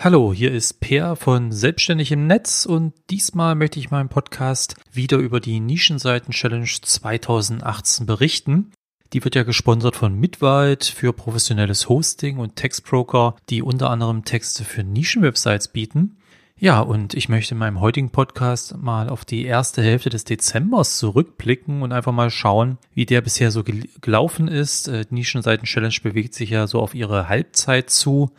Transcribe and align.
Hallo, 0.00 0.32
hier 0.32 0.52
ist 0.52 0.78
Peer 0.78 1.16
von 1.16 1.50
Selbstständig 1.50 2.12
im 2.12 2.28
Netz 2.28 2.66
und 2.66 2.94
diesmal 3.10 3.56
möchte 3.56 3.80
ich 3.80 3.90
meinen 3.90 4.08
Podcast 4.08 4.76
wieder 4.92 5.16
über 5.18 5.40
die 5.40 5.58
Nischenseiten 5.58 6.32
Challenge 6.32 6.68
2018 6.68 8.06
berichten. 8.06 8.70
Die 9.12 9.24
wird 9.24 9.34
ja 9.34 9.42
gesponsert 9.42 9.96
von 9.96 10.14
Mitwald 10.14 10.84
für 10.84 11.12
professionelles 11.12 11.88
Hosting 11.88 12.38
und 12.38 12.54
Textbroker, 12.54 13.34
die 13.50 13.60
unter 13.60 13.90
anderem 13.90 14.24
Texte 14.24 14.62
für 14.62 14.84
Nischenwebsites 14.84 15.66
bieten. 15.66 16.18
Ja, 16.60 16.78
und 16.78 17.14
ich 17.14 17.28
möchte 17.28 17.56
in 17.56 17.58
meinem 17.58 17.80
heutigen 17.80 18.10
Podcast 18.10 18.76
mal 18.76 19.08
auf 19.08 19.24
die 19.24 19.46
erste 19.46 19.82
Hälfte 19.82 20.10
des 20.10 20.22
Dezembers 20.22 20.98
zurückblicken 20.98 21.82
und 21.82 21.90
einfach 21.90 22.12
mal 22.12 22.30
schauen, 22.30 22.78
wie 22.94 23.04
der 23.04 23.20
bisher 23.20 23.50
so 23.50 23.64
gelaufen 23.64 24.46
ist. 24.46 24.86
Äh, 24.86 25.06
die 25.06 25.14
Nischenseiten 25.14 25.66
Challenge 25.66 25.96
bewegt 26.04 26.34
sich 26.34 26.50
ja 26.50 26.68
so 26.68 26.78
auf 26.78 26.94
ihre 26.94 27.28
Halbzeit 27.28 27.90
zu. 27.90 28.30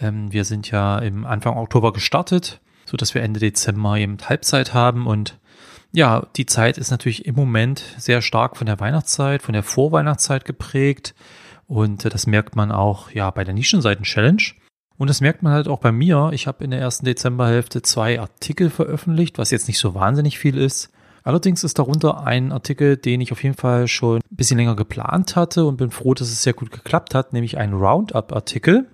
Ähm, 0.00 0.32
wir 0.32 0.44
sind 0.44 0.70
ja 0.70 0.98
im 0.98 1.24
Anfang 1.24 1.56
Oktober 1.56 1.92
gestartet, 1.92 2.60
so 2.84 2.96
dass 2.96 3.14
wir 3.14 3.22
Ende 3.22 3.40
Dezember 3.40 3.96
eben 3.96 4.16
Halbzeit 4.22 4.74
haben 4.74 5.06
und 5.06 5.38
ja, 5.92 6.26
die 6.36 6.46
Zeit 6.46 6.76
ist 6.76 6.90
natürlich 6.90 7.24
im 7.24 7.34
Moment 7.34 7.82
sehr 7.96 8.20
stark 8.20 8.56
von 8.56 8.66
der 8.66 8.80
Weihnachtszeit, 8.80 9.42
von 9.42 9.54
der 9.54 9.62
Vorweihnachtszeit 9.62 10.44
geprägt 10.44 11.14
und 11.66 12.04
äh, 12.04 12.08
das 12.08 12.26
merkt 12.26 12.56
man 12.56 12.70
auch 12.72 13.10
ja 13.10 13.30
bei 13.30 13.44
der 13.44 13.54
Nischenseiten 13.54 14.04
Challenge. 14.04 14.42
Und 14.98 15.10
das 15.10 15.20
merkt 15.20 15.42
man 15.42 15.52
halt 15.52 15.68
auch 15.68 15.80
bei 15.80 15.92
mir. 15.92 16.30
Ich 16.32 16.46
habe 16.46 16.64
in 16.64 16.70
der 16.70 16.80
ersten 16.80 17.04
Dezemberhälfte 17.04 17.82
zwei 17.82 18.18
Artikel 18.18 18.70
veröffentlicht, 18.70 19.36
was 19.36 19.50
jetzt 19.50 19.68
nicht 19.68 19.78
so 19.78 19.94
wahnsinnig 19.94 20.38
viel 20.38 20.56
ist. 20.56 20.90
Allerdings 21.22 21.64
ist 21.64 21.78
darunter 21.78 22.24
ein 22.24 22.52
Artikel, 22.52 22.96
den 22.96 23.20
ich 23.20 23.32
auf 23.32 23.42
jeden 23.42 23.56
Fall 23.56 23.88
schon 23.88 24.18
ein 24.18 24.36
bisschen 24.36 24.58
länger 24.58 24.76
geplant 24.76 25.36
hatte 25.36 25.66
und 25.66 25.76
bin 25.76 25.90
froh, 25.90 26.14
dass 26.14 26.28
es 26.28 26.42
sehr 26.42 26.54
gut 26.54 26.70
geklappt 26.70 27.14
hat, 27.14 27.32
nämlich 27.32 27.58
ein 27.58 27.72
Roundup-Artikel. 27.74 28.86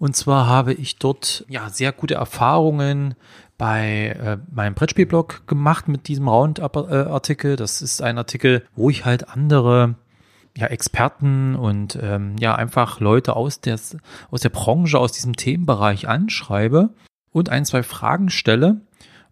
Und 0.00 0.16
zwar 0.16 0.46
habe 0.46 0.72
ich 0.72 0.96
dort 0.96 1.44
ja 1.46 1.68
sehr 1.68 1.92
gute 1.92 2.14
Erfahrungen 2.14 3.14
bei 3.58 4.16
äh, 4.18 4.38
meinem 4.50 4.74
Brettspielblog 4.74 5.46
gemacht 5.46 5.88
mit 5.88 6.08
diesem 6.08 6.26
Roundup-Artikel. 6.26 7.56
Das 7.56 7.82
ist 7.82 8.00
ein 8.00 8.16
Artikel, 8.16 8.64
wo 8.74 8.88
ich 8.88 9.04
halt 9.04 9.28
andere 9.28 9.96
ja, 10.56 10.68
Experten 10.68 11.54
und 11.54 11.98
ähm, 12.00 12.36
ja 12.40 12.54
einfach 12.54 13.00
Leute 13.00 13.36
aus 13.36 13.60
der, 13.60 13.78
aus 14.30 14.40
der 14.40 14.48
Branche, 14.48 14.98
aus 14.98 15.12
diesem 15.12 15.36
Themenbereich 15.36 16.08
anschreibe 16.08 16.94
und 17.30 17.50
ein, 17.50 17.66
zwei 17.66 17.82
Fragen 17.82 18.30
stelle 18.30 18.80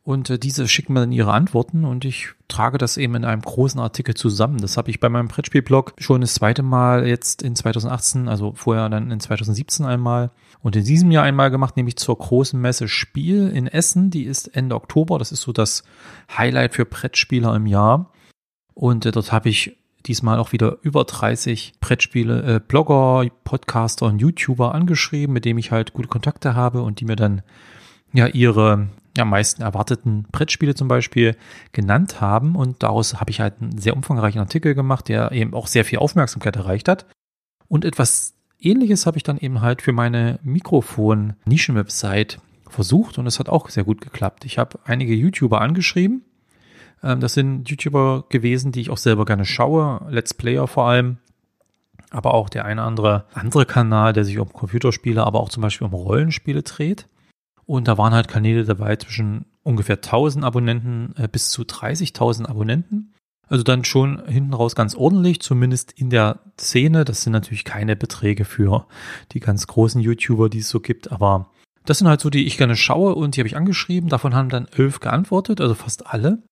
und 0.09 0.31
äh, 0.31 0.39
diese 0.39 0.67
schicken 0.69 0.95
mir 0.95 1.01
dann 1.01 1.13
ihre 1.13 1.35
Antworten 1.35 1.85
und 1.85 2.07
ich 2.07 2.29
trage 2.49 2.79
das 2.79 2.97
eben 2.97 3.15
in 3.15 3.27
einem 3.27 3.43
großen 3.43 3.79
Artikel 3.79 4.15
zusammen. 4.15 4.57
Das 4.57 4.79
habe 4.79 4.89
ich 4.89 5.01
bei 5.01 5.11
meinem 5.11 5.29
Brettspielblog 5.29 5.93
schon 5.99 6.23
das 6.23 6.33
zweite 6.33 6.63
Mal 6.63 7.07
jetzt 7.07 7.43
in 7.43 7.55
2018, 7.55 8.27
also 8.27 8.55
vorher 8.55 8.89
dann 8.89 9.11
in 9.11 9.21
2017 9.21 9.85
einmal 9.85 10.31
und 10.63 10.77
in 10.77 10.85
diesem 10.85 11.11
Jahr 11.11 11.25
einmal 11.25 11.51
gemacht, 11.51 11.77
nämlich 11.77 11.97
zur 11.97 12.17
großen 12.17 12.59
Messe 12.59 12.89
Spiel 12.89 13.51
in 13.51 13.67
Essen. 13.67 14.09
Die 14.09 14.23
ist 14.23 14.47
Ende 14.57 14.77
Oktober. 14.77 15.19
Das 15.19 15.31
ist 15.31 15.43
so 15.43 15.53
das 15.53 15.83
Highlight 16.35 16.73
für 16.73 16.87
Brettspieler 16.87 17.55
im 17.55 17.67
Jahr. 17.67 18.11
Und 18.73 19.05
äh, 19.05 19.13
dort 19.13 19.31
habe 19.31 19.51
ich 19.51 19.77
diesmal 20.07 20.39
auch 20.39 20.53
wieder 20.53 20.79
über 20.81 21.05
30 21.05 21.75
Brettspiele, 21.81 22.55
äh, 22.55 22.61
Blogger, 22.67 23.29
Podcaster 23.45 24.07
und 24.07 24.21
YouTuber 24.21 24.75
angeschrieben, 24.75 25.35
mit 25.35 25.45
denen 25.45 25.59
ich 25.59 25.71
halt 25.71 25.93
gute 25.93 26.09
Kontakte 26.09 26.55
habe 26.55 26.81
und 26.81 27.01
die 27.01 27.05
mir 27.05 27.17
dann 27.17 27.43
ja 28.15 28.27
ihre 28.27 28.89
ja, 29.19 29.25
meisten 29.25 29.63
erwarteten 29.63 30.25
Brettspiele 30.31 30.75
zum 30.75 30.89
Beispiel 30.89 31.37
genannt 31.73 32.21
haben. 32.21 32.57
Und 32.57 32.83
daraus 32.83 33.21
habe 33.21 33.31
ich 33.31 33.41
halt 33.41 33.61
einen 33.61 33.77
sehr 33.79 33.97
umfangreichen 33.97 34.41
Artikel 34.41 34.75
gemacht, 34.75 35.09
der 35.09 35.33
eben 35.33 35.55
auch 35.55 35.67
sehr 35.67 35.85
viel 35.85 35.99
Aufmerksamkeit 35.99 36.57
erreicht 36.57 36.89
hat. 36.89 37.07
Und 37.69 37.85
etwas 37.85 38.35
Ähnliches 38.61 39.07
habe 39.07 39.17
ich 39.17 39.23
dann 39.23 39.39
eben 39.39 39.61
halt 39.61 39.83
für 39.83 39.93
meine 39.93 40.39
Mikrofon-Nischen-Website 40.43 42.39
versucht 42.69 43.19
und 43.19 43.27
es 43.27 43.39
hat 43.39 43.49
auch 43.49 43.69
sehr 43.69 43.85
gut 43.85 44.01
geklappt. 44.01 44.45
Ich 44.45 44.59
habe 44.59 44.79
einige 44.85 45.15
YouTuber 45.15 45.61
angeschrieben. 45.61 46.23
Ähm, 47.03 47.21
das 47.21 47.35
sind 47.35 47.69
YouTuber 47.69 48.25
gewesen, 48.29 48.73
die 48.73 48.81
ich 48.81 48.91
auch 48.91 48.99
selber 48.99 49.25
gerne 49.25 49.45
schaue, 49.45 50.07
Let's 50.11 50.35
Player 50.35 50.67
vor 50.67 50.89
allem, 50.89 51.19
aber 52.11 52.35
auch 52.35 52.49
der 52.49 52.65
eine 52.65 52.83
andere 52.83 53.27
andere 53.33 53.65
Kanal, 53.65 54.13
der 54.13 54.25
sich 54.25 54.39
um 54.39 54.53
Computerspiele, 54.53 55.25
aber 55.25 55.41
auch 55.41 55.49
zum 55.49 55.63
Beispiel 55.63 55.87
um 55.87 55.95
Rollenspiele 55.95 56.63
dreht. 56.63 57.07
Und 57.69 57.87
da 57.87 57.99
waren 57.99 58.15
halt 58.15 58.29
Kanäle 58.29 58.65
dabei 58.65 58.97
zwischen 58.97 59.45
ungefähr 59.63 59.97
1000 59.97 60.43
Abonnenten 60.43 61.15
äh, 61.19 61.29
bis 61.29 61.51
zu 61.51 61.63
30.000 61.63 62.47
Abonnenten. 62.47 63.13
Also 63.47 63.63
dann 63.63 63.85
schon 63.85 64.27
hinten 64.27 64.55
raus 64.55 64.75
ganz 64.75 64.95
ordentlich, 64.95 65.41
zumindest 65.41 65.93
in 65.93 66.09
der 66.09 66.41
Szene. 66.59 67.05
Das 67.05 67.23
sind 67.23 67.35
natürlich 67.35 67.67
keine 67.67 67.95
Beträge 67.95 68.47
für 68.47 68.87
die 69.33 69.41
ganz 69.41 69.67
großen 69.67 70.01
YouTuber, 70.01 70.49
die 70.49 70.61
es 70.61 70.71
so 70.71 70.81
gibt, 70.81 71.13
aber 71.13 71.51
das 71.85 71.99
sind 71.99 72.09
halt 72.09 72.23
so, 72.23 72.31
die 72.31 72.47
ich 72.47 72.57
gerne 72.57 72.75
schaue 72.75 73.15
und 73.15 73.37
die 73.37 73.41
habe 73.41 73.49
ich 73.49 73.57
angeschrieben. 73.57 74.09
Davon 74.09 74.35
haben 74.35 74.49
dann 74.49 74.69
elf 74.75 75.01
geantwortet, 75.01 75.61
also 75.61 75.75
fast 75.75 76.07
alle. 76.07 76.43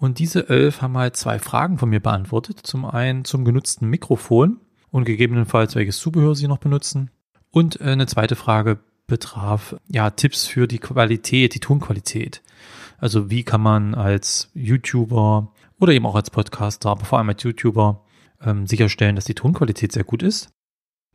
Und 0.00 0.20
diese 0.20 0.48
elf 0.48 0.82
haben 0.82 0.96
halt 0.96 1.16
zwei 1.16 1.40
Fragen 1.40 1.78
von 1.78 1.90
mir 1.90 2.00
beantwortet. 2.00 2.60
Zum 2.62 2.84
einen 2.84 3.24
zum 3.24 3.44
genutzten 3.44 3.88
Mikrofon 3.88 4.60
und 4.92 5.04
gegebenenfalls 5.04 5.74
welches 5.74 5.98
Zubehör 5.98 6.36
sie 6.36 6.46
noch 6.46 6.58
benutzen. 6.58 7.10
Und 7.50 7.80
äh, 7.80 7.86
eine 7.86 8.06
zweite 8.06 8.36
Frage 8.36 8.78
betraf 9.06 9.76
ja 9.88 10.10
Tipps 10.10 10.46
für 10.46 10.66
die 10.66 10.78
Qualität, 10.78 11.54
die 11.54 11.60
Tonqualität. 11.60 12.42
Also 12.98 13.30
wie 13.30 13.42
kann 13.42 13.60
man 13.60 13.94
als 13.94 14.50
YouTuber 14.54 15.52
oder 15.78 15.92
eben 15.92 16.06
auch 16.06 16.14
als 16.14 16.30
Podcaster, 16.30 16.90
aber 16.90 17.04
vor 17.04 17.18
allem 17.18 17.28
als 17.28 17.42
YouTuber 17.42 18.04
ähm, 18.42 18.66
sicherstellen, 18.66 19.16
dass 19.16 19.24
die 19.24 19.34
Tonqualität 19.34 19.92
sehr 19.92 20.04
gut 20.04 20.22
ist. 20.22 20.50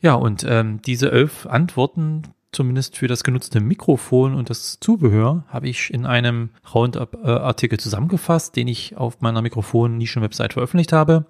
Ja, 0.02 0.14
und 0.14 0.46
ähm, 0.48 0.82
diese 0.82 1.12
elf 1.12 1.46
Antworten, 1.46 2.24
zumindest 2.52 2.98
für 2.98 3.08
das 3.08 3.24
genutzte 3.24 3.60
Mikrofon 3.60 4.34
und 4.34 4.50
das 4.50 4.80
Zubehör, 4.80 5.46
habe 5.48 5.68
ich 5.68 5.94
in 5.94 6.06
einem 6.06 6.52
Roundup-Artikel 6.74 7.80
zusammengefasst, 7.80 8.56
den 8.56 8.68
ich 8.68 8.96
auf 8.98 9.22
meiner 9.22 9.42
Mikrofon-Nischen-Website 9.42 10.54
veröffentlicht 10.54 10.94
habe. 10.94 11.26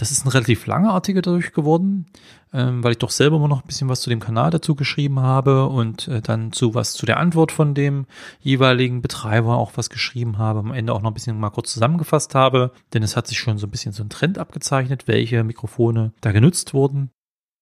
Das 0.00 0.10
ist 0.10 0.24
ein 0.24 0.30
relativ 0.30 0.64
langer 0.64 0.94
Artikel 0.94 1.20
dadurch 1.20 1.52
geworden, 1.52 2.06
ähm, 2.54 2.82
weil 2.82 2.92
ich 2.92 2.98
doch 2.98 3.10
selber 3.10 3.36
immer 3.36 3.48
noch 3.48 3.60
ein 3.60 3.66
bisschen 3.66 3.90
was 3.90 4.00
zu 4.00 4.08
dem 4.08 4.18
Kanal 4.18 4.50
dazu 4.50 4.74
geschrieben 4.74 5.20
habe 5.20 5.66
und 5.66 6.08
äh, 6.08 6.22
dann 6.22 6.52
zu 6.52 6.72
was 6.72 6.94
zu 6.94 7.04
der 7.04 7.18
Antwort 7.18 7.52
von 7.52 7.74
dem 7.74 8.06
jeweiligen 8.40 9.02
Betreiber 9.02 9.58
auch 9.58 9.72
was 9.74 9.90
geschrieben 9.90 10.38
habe, 10.38 10.60
am 10.60 10.72
Ende 10.72 10.94
auch 10.94 11.02
noch 11.02 11.10
ein 11.10 11.14
bisschen 11.14 11.38
mal 11.38 11.50
kurz 11.50 11.74
zusammengefasst 11.74 12.34
habe, 12.34 12.72
denn 12.94 13.02
es 13.02 13.14
hat 13.14 13.26
sich 13.26 13.38
schon 13.38 13.58
so 13.58 13.66
ein 13.66 13.70
bisschen 13.70 13.92
so 13.92 14.02
ein 14.02 14.08
Trend 14.08 14.38
abgezeichnet, 14.38 15.06
welche 15.06 15.44
Mikrofone 15.44 16.14
da 16.22 16.32
genutzt 16.32 16.72
wurden. 16.72 17.10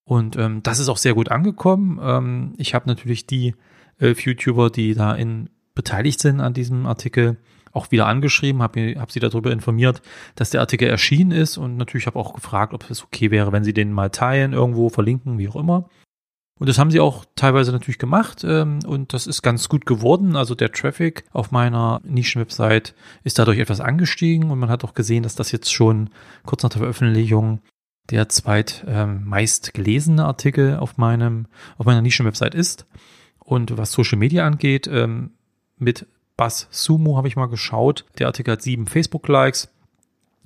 Und 0.05 0.37
ähm, 0.37 0.63
das 0.63 0.79
ist 0.79 0.89
auch 0.89 0.97
sehr 0.97 1.15
gut 1.15 1.33
angekommen. 1.33 1.99
Ähm, 2.01 2.55
ich 2.57 2.73
habe 2.73 2.87
natürlich 2.87 3.27
die 3.27 3.57
elf 3.99 4.21
YouTuber, 4.21 4.71
die 4.71 4.95
da 4.95 5.13
in 5.13 5.51
beteiligt 5.75 6.21
sind 6.21 6.41
an 6.41 6.55
diesem 6.55 6.87
Artikel, 6.87 7.37
auch 7.73 7.91
wieder 7.91 8.07
angeschrieben, 8.07 8.63
habe 8.63 8.95
hab 8.99 9.11
sie 9.11 9.21
darüber 9.21 9.53
informiert, 9.53 10.03
dass 10.35 10.51
der 10.51 10.61
Artikel 10.61 10.89
erschienen 10.89 11.33
ist 11.33 11.59
und 11.59 11.77
natürlich 11.77 12.07
habe 12.07 12.19
auch 12.19 12.35
gefragt, 12.35 12.75
ob 12.75 12.89
es 12.91 13.05
okay 13.05 13.31
wäre, 13.31 13.53
wenn 13.53 13.65
sie 13.65 13.75
den 13.75 13.93
mal 13.93 14.11
teilen, 14.11 14.53
irgendwo 14.53 14.89
verlinken, 14.89 15.39
wie 15.39 15.49
auch 15.49 15.57
immer. 15.57 15.89
Und 16.59 16.69
das 16.69 16.79
haben 16.79 16.91
sie 16.91 17.01
auch 17.01 17.25
teilweise 17.37 17.71
natürlich 17.71 17.99
gemacht 17.99 18.45
ähm, 18.45 18.81
und 18.85 19.13
das 19.13 19.27
ist 19.27 19.43
ganz 19.43 19.69
gut 19.69 19.87
geworden. 19.87 20.35
Also 20.35 20.55
der 20.55 20.73
Traffic 20.73 21.25
auf 21.33 21.53
meiner 21.53 22.01
Nischenwebsite 22.05 22.95
ist 23.23 23.39
dadurch 23.39 23.59
etwas 23.59 23.81
angestiegen 23.81 24.51
und 24.51 24.59
man 24.59 24.69
hat 24.69 24.85
auch 24.85 24.95
gesehen, 24.95 25.23
dass 25.23 25.37
das 25.37 25.53
jetzt 25.53 25.73
schon 25.73 26.11
kurz 26.45 26.65
nach 26.65 26.71
der 26.71 26.81
Veröffentlichung 26.81 27.61
der 28.11 28.29
zweit 28.29 28.85
ähm, 28.89 29.25
meist 29.25 29.75
gelesene 29.75 30.25
Artikel 30.25 30.77
auf 30.77 30.97
meinem 30.97 31.47
auf 31.77 31.87
meiner 31.87 32.03
Nischenwebsite 32.03 32.57
ist. 32.57 32.87
Und 33.39 33.79
was 33.79 33.93
Social 33.93 34.19
Media 34.19 34.47
angeht, 34.47 34.89
ähm, 34.89 35.31
mit 35.79 36.07
Bass 36.39 36.69
Sumo 36.71 37.19
habe 37.19 37.29
ich 37.29 37.37
mal 37.37 37.47
geschaut. 37.47 38.07
Der 38.19 38.29
Artikel 38.29 38.53
hat 38.53 38.63
sieben 38.63 38.87
Facebook-Likes 38.87 39.69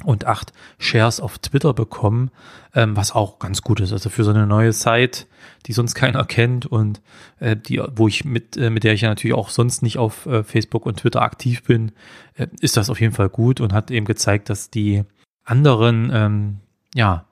und 0.04 0.26
acht 0.26 0.52
Shares 0.78 1.20
auf 1.20 1.38
Twitter 1.38 1.74
bekommen, 1.74 2.30
ähm, 2.74 2.96
was 2.96 3.12
auch 3.12 3.38
ganz 3.38 3.62
gut 3.62 3.78
ist. 3.78 3.92
Also 3.92 4.08
für 4.10 4.24
so 4.24 4.30
eine 4.30 4.46
neue 4.46 4.72
Site, 4.72 5.26
die 5.66 5.72
sonst 5.72 5.94
keiner 5.94 6.24
kennt 6.24 6.66
und 6.66 7.00
äh, 7.38 7.56
die, 7.56 7.80
wo 7.94 8.08
ich 8.08 8.24
mit, 8.24 8.56
äh, 8.56 8.70
mit 8.70 8.84
der 8.84 8.94
ich 8.94 9.02
ja 9.02 9.10
natürlich 9.10 9.36
auch 9.36 9.50
sonst 9.50 9.82
nicht 9.82 9.98
auf 9.98 10.26
äh, 10.26 10.42
Facebook 10.42 10.86
und 10.86 10.98
Twitter 10.98 11.22
aktiv 11.22 11.62
bin, 11.62 11.92
äh, 12.34 12.48
ist 12.60 12.76
das 12.76 12.90
auf 12.90 13.00
jeden 13.00 13.14
Fall 13.14 13.28
gut 13.28 13.60
und 13.60 13.72
hat 13.72 13.90
eben 13.90 14.06
gezeigt, 14.06 14.50
dass 14.50 14.70
die 14.70 15.04
anderen, 15.44 16.10
ähm, 16.12 16.56
ja, 16.94 17.26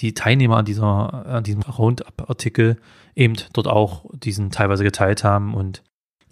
die 0.00 0.12
Teilnehmer 0.12 0.56
an 0.56 0.64
dieser, 0.64 1.26
an 1.26 1.44
diesem 1.44 1.62
Roundup-Artikel 1.62 2.78
eben 3.14 3.36
dort 3.52 3.68
auch 3.68 4.06
diesen 4.12 4.50
teilweise 4.50 4.82
geteilt 4.82 5.22
haben 5.22 5.54
und 5.54 5.82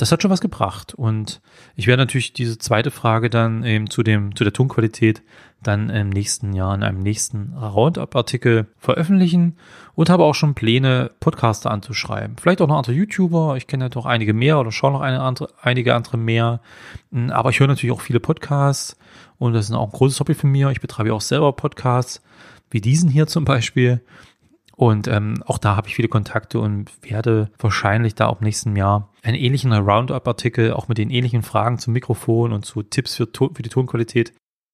das 0.00 0.12
hat 0.12 0.23
schon 0.23 0.31
was 0.31 0.41
gebracht. 0.41 0.94
Und 0.94 1.43
ich 1.76 1.87
werde 1.87 2.02
natürlich 2.02 2.32
diese 2.32 2.56
zweite 2.56 2.91
Frage 2.91 3.29
dann 3.29 3.64
eben 3.64 3.91
zu 3.91 4.02
dem, 4.02 4.35
zu 4.35 4.44
der 4.44 4.52
Tonqualität 4.52 5.23
dann 5.62 5.91
im 5.91 6.08
nächsten 6.08 6.55
Jahr 6.55 6.75
in 6.75 6.82
einem 6.82 7.00
nächsten 7.00 7.52
Roundup-Artikel 7.55 8.67
veröffentlichen 8.79 9.58
und 9.94 10.08
habe 10.08 10.25
auch 10.25 10.35
schon 10.35 10.55
Pläne, 10.55 11.11
Podcaster 11.20 11.70
anzuschreiben. 11.70 12.37
Vielleicht 12.41 12.62
auch 12.62 12.67
noch 12.67 12.79
andere 12.79 12.94
YouTuber. 12.94 13.56
Ich 13.58 13.67
kenne 13.67 13.85
ja 13.85 13.88
doch 13.91 14.06
einige 14.06 14.32
mehr 14.32 14.58
oder 14.58 14.73
schaue 14.73 14.93
noch 14.93 15.02
eine 15.02 15.20
andere, 15.20 15.50
einige 15.61 15.94
andere 15.94 16.17
mehr. 16.17 16.61
Hm, 17.12 17.29
aber 17.31 17.50
ich 17.50 17.61
höre 17.61 17.67
natürlich 17.67 17.94
auch 17.94 18.00
viele 18.00 18.20
Podcasts 18.20 18.96
und 19.38 19.53
das 19.53 19.69
ist 19.69 19.75
auch 19.75 19.85
ein 19.85 19.93
großes 19.93 20.19
Hobby 20.20 20.32
von 20.32 20.50
mir. 20.50 20.70
Ich 20.70 20.81
betreibe 20.81 21.12
auch 21.12 21.20
selber 21.20 21.53
Podcasts, 21.53 22.23
wie 22.70 22.81
diesen 22.81 23.11
hier 23.11 23.26
zum 23.26 23.44
Beispiel. 23.44 24.00
Und 24.81 25.09
ähm, 25.09 25.43
auch 25.44 25.59
da 25.59 25.77
habe 25.77 25.88
ich 25.88 25.94
viele 25.94 26.09
Kontakte 26.09 26.59
und 26.59 26.91
werde 27.03 27.50
wahrscheinlich 27.59 28.15
da 28.15 28.29
auch 28.29 28.41
nächsten 28.41 28.77
Jahr 28.77 29.12
einen 29.23 29.37
ähnlichen 29.37 29.75
Roundup-Artikel, 29.75 30.73
auch 30.73 30.88
mit 30.88 30.97
den 30.97 31.11
ähnlichen 31.11 31.43
Fragen 31.43 31.79
zum 31.79 31.93
Mikrofon 31.93 32.50
und 32.55 32.65
zu 32.65 32.82
Tipps 32.82 33.15
für, 33.15 33.29
für 33.31 33.62
die 33.62 33.69
Tonqualität, 33.69 34.32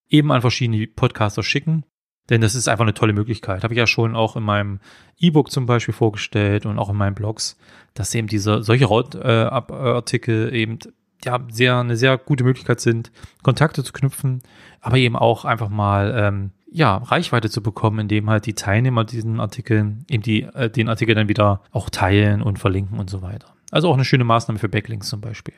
eben 0.09 0.31
an 0.31 0.43
verschiedene 0.43 0.87
Podcaster 0.87 1.43
schicken. 1.43 1.85
Denn 2.31 2.41
das 2.41 2.55
ist 2.55 2.69
einfach 2.69 2.85
eine 2.85 2.95
tolle 2.95 3.15
Möglichkeit. 3.15 3.65
Habe 3.65 3.75
ich 3.75 3.79
ja 3.79 3.89
schon 3.89 4.15
auch 4.15 4.37
in 4.37 4.45
meinem 4.45 4.79
E-Book 5.19 5.51
zum 5.51 5.67
Beispiel 5.67 5.93
vorgestellt 5.93 6.67
und 6.67 6.79
auch 6.79 6.91
in 6.91 6.97
meinen 6.97 7.17
Blogs, 7.17 7.59
dass 7.95 8.15
eben 8.15 8.29
diese 8.29 8.63
solche 8.63 8.89
Artikel 8.89 10.55
eben 10.55 10.79
ja 11.25 11.41
sehr 11.51 11.79
eine 11.79 11.97
sehr 11.97 12.19
gute 12.19 12.45
Möglichkeit 12.45 12.81
sind, 12.81 13.11
Kontakte 13.43 13.83
zu 13.83 13.93
knüpfen, 13.93 14.43
aber 14.81 14.97
eben 14.97 15.17
auch 15.17 15.45
einfach 15.45 15.69
mal 15.69 16.15
ähm, 16.17 16.51
ja 16.71 16.97
Reichweite 16.97 17.51
zu 17.51 17.63
bekommen, 17.63 18.01
indem 18.01 18.31
halt 18.31 18.47
die 18.47 18.55
Teilnehmer 18.55 19.05
diesen 19.05 19.41
Artikeln 19.41 20.05
eben 20.09 20.23
die 20.23 20.43
äh, 20.43 20.71
den 20.71 20.89
Artikel 20.89 21.15
dann 21.15 21.29
wieder 21.29 21.63
auch 21.73 21.91
teilen 21.91 22.43
und 22.43 22.59
verlinken 22.59 22.99
und 22.99 23.11
so 23.11 23.23
weiter. 23.23 23.55
Also 23.71 23.89
auch 23.89 23.95
eine 23.95 24.05
schöne 24.05 24.25
Maßnahme 24.25 24.59
für 24.59 24.69
Backlinks 24.69 25.09
zum 25.09 25.21
Beispiel. 25.21 25.55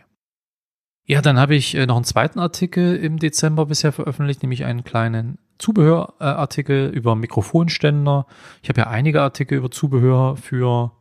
Ja, 1.04 1.22
dann 1.22 1.38
habe 1.38 1.54
ich 1.54 1.74
äh, 1.74 1.86
noch 1.86 1.96
einen 1.96 2.04
zweiten 2.04 2.38
Artikel 2.38 2.96
im 2.96 3.18
Dezember 3.18 3.66
bisher 3.66 3.92
veröffentlicht, 3.92 4.42
nämlich 4.42 4.64
einen 4.64 4.84
kleinen 4.84 5.38
Zubehörartikel 5.58 6.90
über 6.90 7.16
Mikrofonständer. 7.16 8.26
Ich 8.62 8.68
habe 8.68 8.82
ja 8.82 8.86
einige 8.88 9.22
Artikel 9.22 9.58
über 9.58 9.70
Zubehör 9.70 10.36
für 10.36 10.92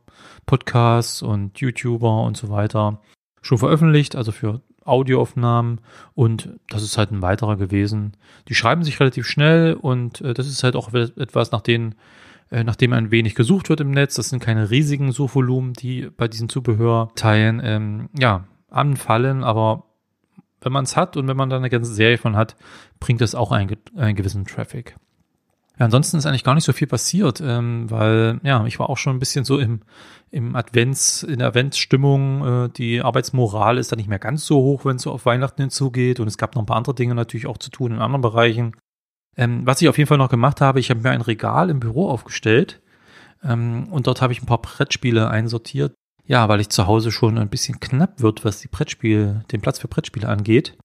Podcasts 0.46 1.20
und 1.22 1.60
YouTuber 1.60 2.22
und 2.22 2.36
so 2.36 2.48
weiter 2.48 3.00
schon 3.48 3.56
veröffentlicht, 3.56 4.14
also 4.14 4.30
für 4.30 4.60
Audioaufnahmen 4.84 5.80
und 6.14 6.50
das 6.68 6.82
ist 6.82 6.98
halt 6.98 7.12
ein 7.12 7.22
weiterer 7.22 7.56
gewesen. 7.56 8.12
Die 8.48 8.54
schreiben 8.54 8.84
sich 8.84 9.00
relativ 9.00 9.26
schnell 9.26 9.72
und 9.72 10.20
äh, 10.20 10.34
das 10.34 10.46
ist 10.46 10.62
halt 10.62 10.76
auch 10.76 10.92
etwas, 10.92 11.50
nach 11.50 11.62
denen 11.62 11.94
äh, 12.50 12.62
nachdem 12.62 12.92
ein 12.92 13.10
wenig 13.10 13.34
gesucht 13.34 13.70
wird 13.70 13.80
im 13.80 13.90
Netz. 13.90 14.16
Das 14.16 14.28
sind 14.28 14.40
keine 14.40 14.68
riesigen 14.68 15.12
Suchvolumen, 15.12 15.72
die 15.72 16.10
bei 16.14 16.28
diesen 16.28 16.50
Zubehörteilen 16.50 17.62
ähm, 17.64 18.10
ja 18.18 18.44
anfallen, 18.68 19.44
aber 19.44 19.84
wenn 20.60 20.72
man 20.72 20.84
es 20.84 20.94
hat 20.94 21.16
und 21.16 21.26
wenn 21.26 21.36
man 21.36 21.48
da 21.48 21.56
eine 21.56 21.70
ganze 21.70 21.94
Serie 21.94 22.18
von 22.18 22.36
hat, 22.36 22.54
bringt 23.00 23.22
das 23.22 23.34
auch 23.34 23.50
einen, 23.50 23.74
einen 23.96 24.14
gewissen 24.14 24.44
Traffic. 24.44 24.96
Ja, 25.78 25.84
ansonsten 25.84 26.16
ist 26.16 26.26
eigentlich 26.26 26.44
gar 26.44 26.54
nicht 26.54 26.64
so 26.64 26.72
viel 26.72 26.88
passiert, 26.88 27.40
ähm, 27.40 27.88
weil 27.88 28.40
ja, 28.42 28.64
ich 28.66 28.78
war 28.80 28.90
auch 28.90 28.96
schon 28.96 29.14
ein 29.16 29.20
bisschen 29.20 29.44
so 29.44 29.58
im, 29.58 29.82
im 30.30 30.56
Advents, 30.56 31.22
in 31.22 31.38
der 31.38 31.48
Adventsstimmung. 31.48 32.64
Äh, 32.64 32.68
die 32.70 33.00
Arbeitsmoral 33.00 33.78
ist 33.78 33.92
da 33.92 33.96
nicht 33.96 34.08
mehr 34.08 34.18
ganz 34.18 34.44
so 34.44 34.56
hoch, 34.56 34.84
wenn 34.84 34.96
es 34.96 35.02
so 35.02 35.12
auf 35.12 35.24
Weihnachten 35.24 35.62
hinzugeht. 35.62 36.18
Und 36.18 36.26
es 36.26 36.36
gab 36.36 36.54
noch 36.54 36.62
ein 36.62 36.66
paar 36.66 36.76
andere 36.76 36.96
Dinge 36.96 37.14
natürlich 37.14 37.46
auch 37.46 37.58
zu 37.58 37.70
tun 37.70 37.92
in 37.92 38.00
anderen 38.00 38.22
Bereichen. 38.22 38.74
Ähm, 39.36 39.64
was 39.64 39.80
ich 39.80 39.88
auf 39.88 39.96
jeden 39.98 40.08
Fall 40.08 40.18
noch 40.18 40.30
gemacht 40.30 40.60
habe, 40.60 40.80
ich 40.80 40.90
habe 40.90 41.00
mir 41.00 41.10
ein 41.10 41.20
Regal 41.20 41.70
im 41.70 41.78
Büro 41.78 42.08
aufgestellt 42.08 42.80
ähm, 43.44 43.86
und 43.90 44.08
dort 44.08 44.20
habe 44.20 44.32
ich 44.32 44.42
ein 44.42 44.46
paar 44.46 44.60
Brettspiele 44.60 45.30
einsortiert, 45.30 45.94
ja, 46.26 46.48
weil 46.48 46.60
ich 46.60 46.70
zu 46.70 46.88
Hause 46.88 47.12
schon 47.12 47.38
ein 47.38 47.48
bisschen 47.48 47.78
knapp 47.78 48.20
wird, 48.20 48.44
was 48.44 48.58
die 48.58 48.68
Brettspiele, 48.68 49.44
den 49.52 49.60
Platz 49.60 49.78
für 49.78 49.86
Brettspiele 49.86 50.28
angeht. 50.28 50.76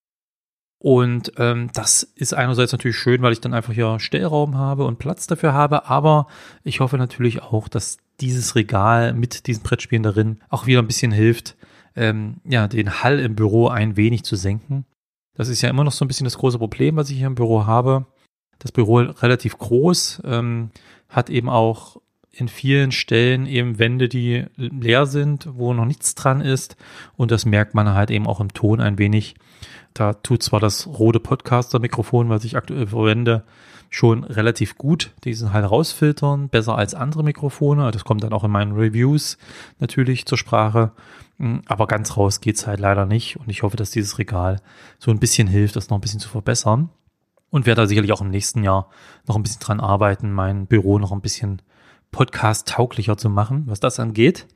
Und 0.83 1.31
ähm, 1.37 1.69
das 1.73 2.03
ist 2.03 2.33
einerseits 2.33 2.73
natürlich 2.73 2.97
schön, 2.97 3.21
weil 3.21 3.31
ich 3.31 3.39
dann 3.39 3.53
einfach 3.53 3.71
hier 3.71 4.01
Stellraum 4.01 4.57
habe 4.57 4.83
und 4.83 4.99
Platz 4.99 5.27
dafür 5.27 5.53
habe, 5.53 5.85
aber 5.85 6.27
ich 6.65 6.81
hoffe 6.81 6.97
natürlich 6.97 7.41
auch, 7.41 7.69
dass 7.69 7.99
dieses 8.19 8.55
Regal 8.55 9.13
mit 9.13 9.47
diesen 9.47 9.63
Brettspielen 9.63 10.03
darin 10.03 10.41
auch 10.49 10.65
wieder 10.65 10.81
ein 10.81 10.87
bisschen 10.87 11.13
hilft, 11.13 11.55
ähm, 11.95 12.41
ja, 12.43 12.67
den 12.67 13.01
Hall 13.01 13.19
im 13.19 13.33
Büro 13.33 13.69
ein 13.69 13.95
wenig 13.95 14.23
zu 14.25 14.35
senken. 14.35 14.83
Das 15.35 15.47
ist 15.47 15.61
ja 15.61 15.69
immer 15.69 15.85
noch 15.85 15.93
so 15.93 16.03
ein 16.03 16.09
bisschen 16.09 16.25
das 16.25 16.37
große 16.37 16.59
Problem, 16.59 16.97
was 16.97 17.09
ich 17.09 17.15
hier 17.15 17.27
im 17.27 17.35
Büro 17.35 17.65
habe. 17.65 18.05
Das 18.59 18.73
Büro 18.73 18.97
relativ 18.97 19.57
groß, 19.57 20.23
ähm, 20.25 20.69
hat 21.07 21.29
eben 21.29 21.47
auch 21.47 22.01
in 22.35 22.47
vielen 22.47 22.91
Stellen 22.91 23.45
eben 23.45 23.77
Wände, 23.77 24.09
die 24.09 24.45
leer 24.55 25.05
sind, 25.05 25.47
wo 25.53 25.73
noch 25.73 25.85
nichts 25.85 26.15
dran 26.15 26.41
ist. 26.41 26.75
Und 27.15 27.29
das 27.29 27.45
merkt 27.45 27.75
man 27.75 27.93
halt 27.93 28.09
eben 28.09 28.27
auch 28.27 28.39
im 28.39 28.53
Ton 28.53 28.81
ein 28.81 28.97
wenig. 28.97 29.35
Da 29.93 30.13
tut 30.13 30.41
zwar 30.41 30.59
das 30.59 30.87
rote 30.87 31.19
Podcaster-Mikrofon, 31.19 32.29
was 32.29 32.43
ich 32.43 32.57
aktuell 32.57 32.87
verwende, 32.87 33.43
schon 33.91 34.23
relativ 34.23 34.79
gut 34.79 35.11
diesen 35.23 35.53
halt 35.53 35.69
rausfiltern, 35.69 36.49
besser 36.49 36.75
als 36.75 36.95
andere 36.95 37.23
Mikrofone. 37.23 37.91
Das 37.91 38.03
kommt 38.03 38.23
dann 38.23 38.33
auch 38.33 38.43
in 38.43 38.49
meinen 38.49 38.73
Reviews 38.73 39.37
natürlich 39.77 40.25
zur 40.25 40.39
Sprache. 40.39 40.91
Hm, 41.37 41.61
aber 41.67 41.85
ganz 41.85 42.17
raus 42.17 42.41
geht's 42.41 42.65
halt 42.65 42.79
leider 42.79 43.05
nicht. 43.05 43.37
Und 43.37 43.49
ich 43.49 43.61
hoffe, 43.61 43.77
dass 43.77 43.91
dieses 43.91 44.17
Regal 44.17 44.59
so 44.97 45.11
ein 45.11 45.19
bisschen 45.19 45.47
hilft, 45.47 45.75
das 45.75 45.91
noch 45.91 45.99
ein 45.99 46.01
bisschen 46.01 46.19
zu 46.19 46.29
verbessern. 46.29 46.89
Und 47.51 47.67
werde 47.67 47.81
da 47.81 47.87
sicherlich 47.87 48.11
auch 48.11 48.21
im 48.21 48.31
nächsten 48.31 48.63
Jahr 48.63 48.89
noch 49.27 49.35
ein 49.35 49.43
bisschen 49.43 49.61
dran 49.61 49.79
arbeiten, 49.79 50.31
mein 50.31 50.65
Büro 50.65 50.97
noch 50.97 51.11
ein 51.11 51.21
bisschen 51.21 51.61
Podcast-tauglicher 52.13 53.17
zu 53.17 53.29
machen, 53.29 53.63
was 53.65 53.81
das 53.81 53.99
angeht. 53.99 54.47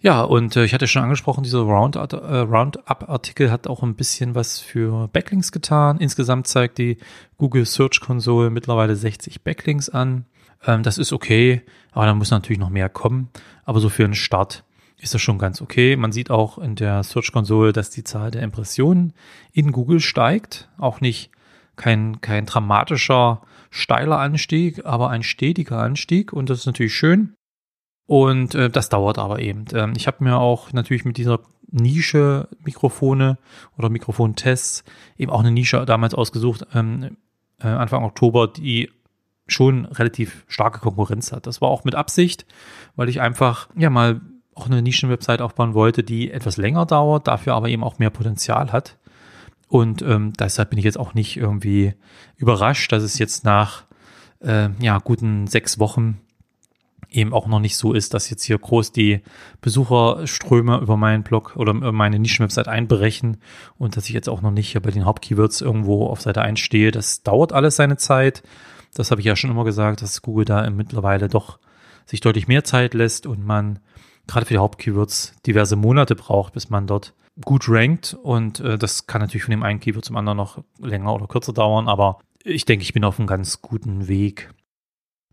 Ja, 0.00 0.22
und 0.22 0.56
äh, 0.56 0.64
ich 0.64 0.74
hatte 0.74 0.88
schon 0.88 1.02
angesprochen, 1.02 1.44
dieser 1.44 1.60
Roundup-Artikel 1.60 3.46
äh, 3.46 3.50
hat 3.50 3.68
auch 3.68 3.82
ein 3.82 3.94
bisschen 3.94 4.34
was 4.34 4.58
für 4.58 5.08
Backlinks 5.08 5.52
getan. 5.52 5.98
Insgesamt 5.98 6.48
zeigt 6.48 6.78
die 6.78 6.98
Google 7.38 7.64
Search 7.64 8.00
Console 8.00 8.50
mittlerweile 8.50 8.96
60 8.96 9.42
Backlinks 9.42 9.88
an. 9.88 10.26
Ähm, 10.66 10.82
das 10.82 10.98
ist 10.98 11.12
okay, 11.12 11.62
aber 11.92 12.06
da 12.06 12.14
muss 12.14 12.30
natürlich 12.30 12.58
noch 12.58 12.68
mehr 12.68 12.88
kommen. 12.88 13.30
Aber 13.64 13.80
so 13.80 13.88
für 13.88 14.04
einen 14.04 14.14
Start 14.14 14.64
ist 14.98 15.14
das 15.14 15.22
schon 15.22 15.38
ganz 15.38 15.62
okay. 15.62 15.96
Man 15.96 16.12
sieht 16.12 16.30
auch 16.30 16.58
in 16.58 16.74
der 16.74 17.02
Search 17.02 17.32
Console, 17.32 17.72
dass 17.72 17.90
die 17.90 18.04
Zahl 18.04 18.30
der 18.30 18.42
Impressionen 18.42 19.14
in 19.52 19.72
Google 19.72 20.00
steigt. 20.00 20.68
Auch 20.76 21.00
nicht 21.00 21.30
kein, 21.76 22.20
kein 22.20 22.46
dramatischer 22.46 23.40
steiler 23.74 24.20
Anstieg, 24.20 24.86
aber 24.86 25.10
ein 25.10 25.24
stetiger 25.24 25.78
Anstieg 25.78 26.32
und 26.32 26.48
das 26.48 26.60
ist 26.60 26.66
natürlich 26.66 26.94
schön. 26.94 27.34
Und 28.06 28.54
äh, 28.54 28.70
das 28.70 28.88
dauert 28.88 29.18
aber 29.18 29.40
eben. 29.40 29.64
Ähm, 29.72 29.94
ich 29.96 30.06
habe 30.06 30.22
mir 30.22 30.38
auch 30.38 30.72
natürlich 30.72 31.04
mit 31.04 31.16
dieser 31.16 31.40
Nische 31.70 32.48
Mikrofone 32.64 33.36
oder 33.76 33.88
Mikrofontests 33.88 34.84
eben 35.16 35.32
auch 35.32 35.40
eine 35.40 35.50
Nische 35.50 35.84
damals 35.86 36.14
ausgesucht, 36.14 36.66
ähm, 36.72 37.16
äh, 37.58 37.66
Anfang 37.66 38.04
Oktober, 38.04 38.46
die 38.46 38.92
schon 39.48 39.86
relativ 39.86 40.44
starke 40.46 40.78
Konkurrenz 40.78 41.32
hat. 41.32 41.48
Das 41.48 41.60
war 41.60 41.68
auch 41.68 41.84
mit 41.84 41.96
Absicht, 41.96 42.46
weil 42.94 43.08
ich 43.08 43.20
einfach 43.20 43.68
ja 43.76 43.90
mal 43.90 44.20
auch 44.54 44.66
eine 44.66 44.82
Nischenwebsite 44.82 45.42
aufbauen 45.42 45.74
wollte, 45.74 46.04
die 46.04 46.30
etwas 46.30 46.58
länger 46.58 46.86
dauert, 46.86 47.26
dafür 47.26 47.54
aber 47.54 47.68
eben 47.68 47.82
auch 47.82 47.98
mehr 47.98 48.10
Potenzial 48.10 48.70
hat. 48.70 48.96
Und 49.74 50.02
ähm, 50.02 50.32
deshalb 50.38 50.70
bin 50.70 50.78
ich 50.78 50.84
jetzt 50.84 51.00
auch 51.00 51.14
nicht 51.14 51.36
irgendwie 51.36 51.94
überrascht, 52.36 52.92
dass 52.92 53.02
es 53.02 53.18
jetzt 53.18 53.44
nach 53.44 53.82
äh, 54.38 54.68
ja, 54.78 54.98
guten 54.98 55.48
sechs 55.48 55.80
Wochen 55.80 56.20
eben 57.10 57.32
auch 57.32 57.48
noch 57.48 57.58
nicht 57.58 57.76
so 57.76 57.92
ist, 57.92 58.14
dass 58.14 58.30
jetzt 58.30 58.44
hier 58.44 58.56
groß 58.56 58.92
die 58.92 59.22
Besucherströme 59.62 60.78
über 60.78 60.96
meinen 60.96 61.24
Blog 61.24 61.56
oder 61.56 61.74
meine 61.74 62.20
Nischenwebsite 62.20 62.70
einbrechen 62.70 63.38
und 63.76 63.96
dass 63.96 64.06
ich 64.06 64.14
jetzt 64.14 64.28
auch 64.28 64.42
noch 64.42 64.52
nicht 64.52 64.70
hier 64.70 64.80
bei 64.80 64.92
den 64.92 65.06
Hauptkeywords 65.06 65.60
irgendwo 65.60 66.06
auf 66.06 66.20
Seite 66.20 66.42
1 66.42 66.60
stehe. 66.60 66.92
Das 66.92 67.24
dauert 67.24 67.52
alles 67.52 67.74
seine 67.74 67.96
Zeit. 67.96 68.44
Das 68.94 69.10
habe 69.10 69.22
ich 69.22 69.26
ja 69.26 69.34
schon 69.34 69.50
immer 69.50 69.64
gesagt, 69.64 70.02
dass 70.02 70.22
Google 70.22 70.44
da 70.44 70.70
mittlerweile 70.70 71.26
doch 71.26 71.58
sich 72.06 72.20
deutlich 72.20 72.46
mehr 72.46 72.62
Zeit 72.62 72.94
lässt 72.94 73.26
und 73.26 73.44
man 73.44 73.80
gerade 74.28 74.46
für 74.46 74.54
die 74.54 74.58
Hauptkeywords 74.58 75.34
diverse 75.44 75.74
Monate 75.74 76.14
braucht, 76.14 76.52
bis 76.52 76.70
man 76.70 76.86
dort 76.86 77.12
gut 77.42 77.68
rankt 77.68 78.14
und 78.22 78.60
äh, 78.60 78.78
das 78.78 79.06
kann 79.06 79.20
natürlich 79.20 79.44
von 79.44 79.50
dem 79.50 79.62
einen 79.62 79.80
Keyword 79.80 80.04
zum 80.04 80.16
anderen 80.16 80.36
noch 80.36 80.62
länger 80.78 81.14
oder 81.14 81.26
kürzer 81.26 81.52
dauern, 81.52 81.88
aber 81.88 82.18
ich 82.44 82.64
denke, 82.64 82.82
ich 82.82 82.92
bin 82.92 83.04
auf 83.04 83.18
einem 83.18 83.26
ganz 83.26 83.62
guten 83.62 84.06
Weg. 84.06 84.50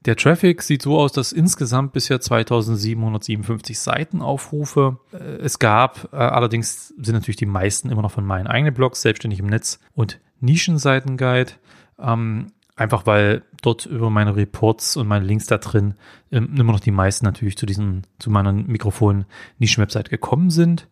Der 0.06 0.16
Traffic 0.16 0.64
sieht 0.64 0.82
so 0.82 0.98
aus, 0.98 1.12
dass 1.12 1.32
insgesamt 1.32 1.94
bisher 1.94 2.20
2757 2.20 3.78
Seitenaufrufe 3.78 4.98
äh, 5.14 5.18
es 5.18 5.60
gab. 5.60 6.12
Äh, 6.12 6.16
allerdings 6.16 6.88
sind 6.88 7.14
natürlich 7.14 7.36
die 7.36 7.46
meisten 7.46 7.92
immer 7.92 8.02
noch 8.02 8.12
von 8.12 8.26
meinen 8.26 8.48
eigenen 8.48 8.74
Blogs, 8.74 9.04
selbstständig 9.04 9.40
im 9.40 9.46
Netz 9.46 9.80
und 9.94 10.20
Nischenseitenguide. 10.40 11.52
Ähm, 12.00 12.48
Einfach 12.76 13.06
weil 13.06 13.44
dort 13.62 13.86
über 13.86 14.10
meine 14.10 14.36
Reports 14.36 14.98
und 14.98 15.08
meine 15.08 15.26
Links 15.26 15.46
da 15.46 15.58
drin 15.58 15.96
ähm, 16.32 16.56
immer 16.56 16.72
noch 16.72 16.80
die 16.80 16.92
meisten 16.92 17.26
natürlich 17.26 17.58
zu 17.58 17.66
diesem, 17.66 18.04
zu 18.18 18.30
meiner 18.30 18.54
Mikrofon-Nischen-Website 18.54 20.10
gekommen 20.10 20.50
sind. 20.50 20.88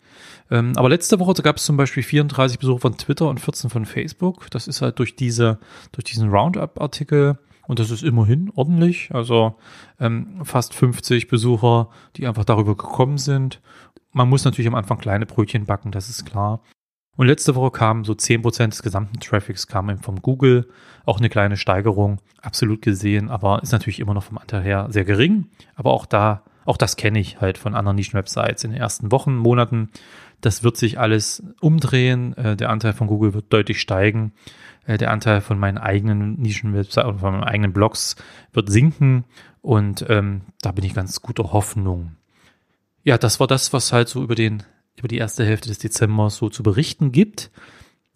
Ähm, 0.52 0.74
aber 0.76 0.90
letzte 0.90 1.20
Woche 1.20 1.42
gab 1.42 1.58
es 1.58 1.66
zum 1.66 1.78
Beispiel 1.78 2.04
34 2.04 2.60
Besucher 2.60 2.82
von 2.82 2.98
Twitter 2.98 3.30
und 3.30 3.40
14 3.40 3.70
von 3.70 3.86
Facebook. 3.86 4.52
Das 4.52 4.68
ist 4.68 4.82
halt 4.82 5.00
durch 5.00 5.16
diese, 5.16 5.60
durch 5.92 6.04
diesen 6.06 6.30
Roundup-Artikel 6.30 7.38
und 7.70 7.80
das 7.80 7.92
ist 7.92 8.04
immerhin 8.04 8.52
ordentlich. 8.56 9.10
Also 9.14 9.56
ähm, 10.00 10.42
fast 10.44 10.74
50 10.74 11.28
Besucher, 11.28 11.90
die 12.16 12.28
einfach 12.28 12.46
darüber 12.46 12.76
gekommen 12.76 13.18
sind. 13.18 13.62
Man 14.12 14.28
muss 14.28 14.44
natürlich 14.44 14.68
am 14.68 14.76
Anfang 14.76 14.98
kleine 14.98 15.28
Brötchen 15.28 15.66
backen, 15.66 15.92
das 15.92 16.10
ist 16.10 16.26
klar. 16.26 16.62
Und 17.20 17.28
letzte 17.28 17.54
Woche 17.56 17.72
kamen 17.72 18.06
so 18.06 18.14
10% 18.14 18.70
des 18.70 18.82
gesamten 18.82 19.20
Traffics 19.20 19.68
kamen 19.68 19.98
vom 19.98 20.22
Google. 20.22 20.70
Auch 21.06 21.18
eine 21.18 21.28
kleine 21.28 21.58
Steigerung, 21.58 22.22
absolut 22.42 22.82
gesehen, 22.82 23.30
aber 23.30 23.62
ist 23.62 23.74
natürlich 23.74 24.00
immer 24.00 24.14
noch 24.14 24.24
vom 24.24 24.38
Anteil 24.38 24.64
her 24.64 24.88
sehr 24.90 25.04
gering. 25.04 25.50
Aber 25.76 25.92
auch 25.92 26.06
da, 26.06 26.44
auch 26.64 26.78
das 26.78 26.96
kenne 26.96 27.20
ich 27.20 27.42
halt 27.42 27.58
von 27.58 27.76
anderen 27.76 27.98
Nischen-Websites 27.98 28.64
in 28.64 28.72
den 28.72 28.80
ersten 28.80 29.12
Wochen, 29.12 29.36
Monaten, 29.36 29.90
Das 30.40 30.64
wird 30.64 30.78
sich 30.78 30.98
alles 30.98 31.44
umdrehen. 31.60 32.38
Äh, 32.38 32.56
der 32.56 32.70
Anteil 32.70 32.94
von 32.94 33.08
Google 33.08 33.34
wird 33.34 33.52
deutlich 33.52 33.82
steigen. 33.82 34.32
Äh, 34.86 34.98
der 34.98 35.12
Anteil 35.12 35.42
von 35.42 35.60
meinen 35.60 35.78
eigenen 35.78 36.40
Nischenwebsites 36.40 37.04
oder 37.04 37.20
von 37.20 37.34
meinen 37.34 37.44
eigenen 37.44 37.74
Blogs 37.74 38.16
wird 38.54 38.72
sinken. 38.72 39.26
Und 39.62 40.06
ähm, 40.08 40.44
da 40.62 40.72
bin 40.72 40.86
ich 40.86 40.94
ganz 40.94 41.22
guter 41.22 41.52
Hoffnung. 41.52 42.16
Ja, 43.04 43.18
das 43.18 43.42
war 43.42 43.48
das, 43.48 43.74
was 43.74 43.92
halt 43.92 44.08
so 44.08 44.24
über 44.24 44.36
den 44.36 44.64
über 45.00 45.08
die 45.08 45.18
erste 45.18 45.46
Hälfte 45.46 45.70
des 45.70 45.80
Dezembers 45.80 46.38
so 46.38 46.50
zu 46.50 46.64
berichten 46.64 47.12
gibt. 47.12 47.52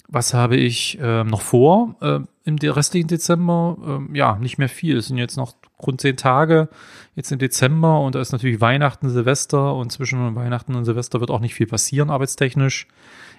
Was 0.08 0.34
habe 0.34 0.58
ich 0.58 1.00
äh, 1.00 1.24
noch 1.24 1.42
vor 1.42 1.96
äh, 2.02 2.20
im 2.46 2.58
restlichen 2.58 3.08
Dezember? 3.08 3.78
Ähm, 3.86 4.14
ja, 4.14 4.38
nicht 4.38 4.58
mehr 4.58 4.70
viel. 4.70 4.98
Es 4.98 5.08
sind 5.08 5.18
jetzt 5.18 5.38
noch 5.38 5.56
rund 5.82 6.02
zehn 6.02 6.18
Tage 6.18 6.70
jetzt 7.16 7.32
im 7.32 7.40
Dezember 7.40 8.00
und 8.02 8.16
da 8.16 8.22
ist 8.22 8.32
natürlich 8.32 8.62
Weihnachten, 8.62 9.10
Silvester 9.10 9.76
und 9.76 9.92
zwischen 9.92 10.36
Weihnachten 10.36 10.76
und 10.76 10.86
Silvester 10.86 11.20
wird 11.20 11.32
auch 11.32 11.40
nicht 11.40 11.56
viel 11.56 11.68
passieren 11.68 12.10
arbeitstechnisch. 12.10 12.88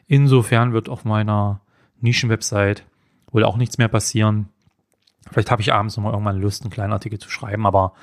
Insofern 0.06 0.72
wird 0.72 0.88
auf 0.88 1.04
meiner 1.04 1.60
Nischenwebsite 2.00 2.82
wohl 3.30 3.44
auch 3.44 3.56
nichts 3.56 3.78
mehr 3.78 3.88
passieren. 3.88 4.48
Vielleicht 5.30 5.50
habe 5.50 5.62
ich 5.62 5.72
abends 5.72 5.96
nochmal 5.96 6.12
irgendwann 6.12 6.40
Lust, 6.40 6.62
einen 6.62 6.70
kleinen 6.70 6.92
Artikel 6.92 7.18
zu 7.18 7.30
schreiben, 7.30 7.66
aber 7.66 7.94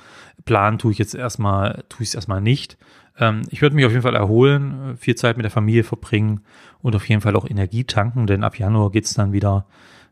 planen 0.45 0.79
tue 0.79 0.91
ich 0.91 0.97
jetzt 0.97 1.13
erstmal, 1.13 1.83
tue 1.87 2.03
ich 2.03 2.09
es 2.09 2.15
erstmal 2.15 2.41
nicht. 2.41 2.77
Ähm, 3.17 3.43
ich 3.49 3.61
würde 3.61 3.75
mich 3.75 3.85
auf 3.85 3.91
jeden 3.91 4.03
Fall 4.03 4.15
erholen, 4.15 4.97
viel 4.97 5.15
Zeit 5.15 5.37
mit 5.37 5.43
der 5.43 5.51
Familie 5.51 5.83
verbringen 5.83 6.41
und 6.81 6.95
auf 6.95 7.07
jeden 7.07 7.21
Fall 7.21 7.35
auch 7.35 7.49
Energie 7.49 7.83
tanken, 7.83 8.27
denn 8.27 8.43
ab 8.43 8.57
Januar 8.57 8.91
geht's 8.91 9.13
dann 9.13 9.33
wieder 9.33 9.65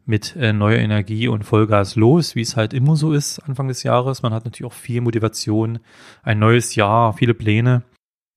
mit 0.05 0.35
äh, 0.35 0.53
neuer 0.53 0.79
Energie 0.79 1.27
und 1.27 1.43
Vollgas 1.43 1.95
los, 1.95 2.35
wie 2.35 2.41
es 2.41 2.57
halt 2.57 2.73
immer 2.73 2.95
so 2.95 3.13
ist 3.13 3.39
Anfang 3.39 3.67
des 3.67 3.83
Jahres. 3.83 4.23
Man 4.23 4.33
hat 4.33 4.43
natürlich 4.43 4.71
auch 4.71 4.75
viel 4.75 5.01
Motivation, 5.01 5.79
ein 6.23 6.39
neues 6.39 6.73
Jahr, 6.73 7.13
viele 7.13 7.35
Pläne. 7.35 7.83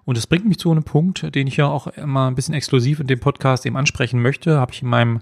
Und 0.04 0.18
das 0.18 0.26
bringt 0.26 0.46
mich 0.46 0.58
zu 0.58 0.70
einem 0.70 0.82
Punkt, 0.82 1.34
den 1.34 1.46
ich 1.46 1.56
ja 1.56 1.68
auch 1.68 1.86
immer 1.86 2.26
ein 2.28 2.34
bisschen 2.34 2.54
exklusiv 2.54 3.00
in 3.00 3.06
dem 3.06 3.20
Podcast 3.20 3.64
eben 3.64 3.76
ansprechen 3.76 4.20
möchte. 4.20 4.58
Habe 4.58 4.72
ich 4.72 4.82
in 4.82 4.88
meinem 4.88 5.20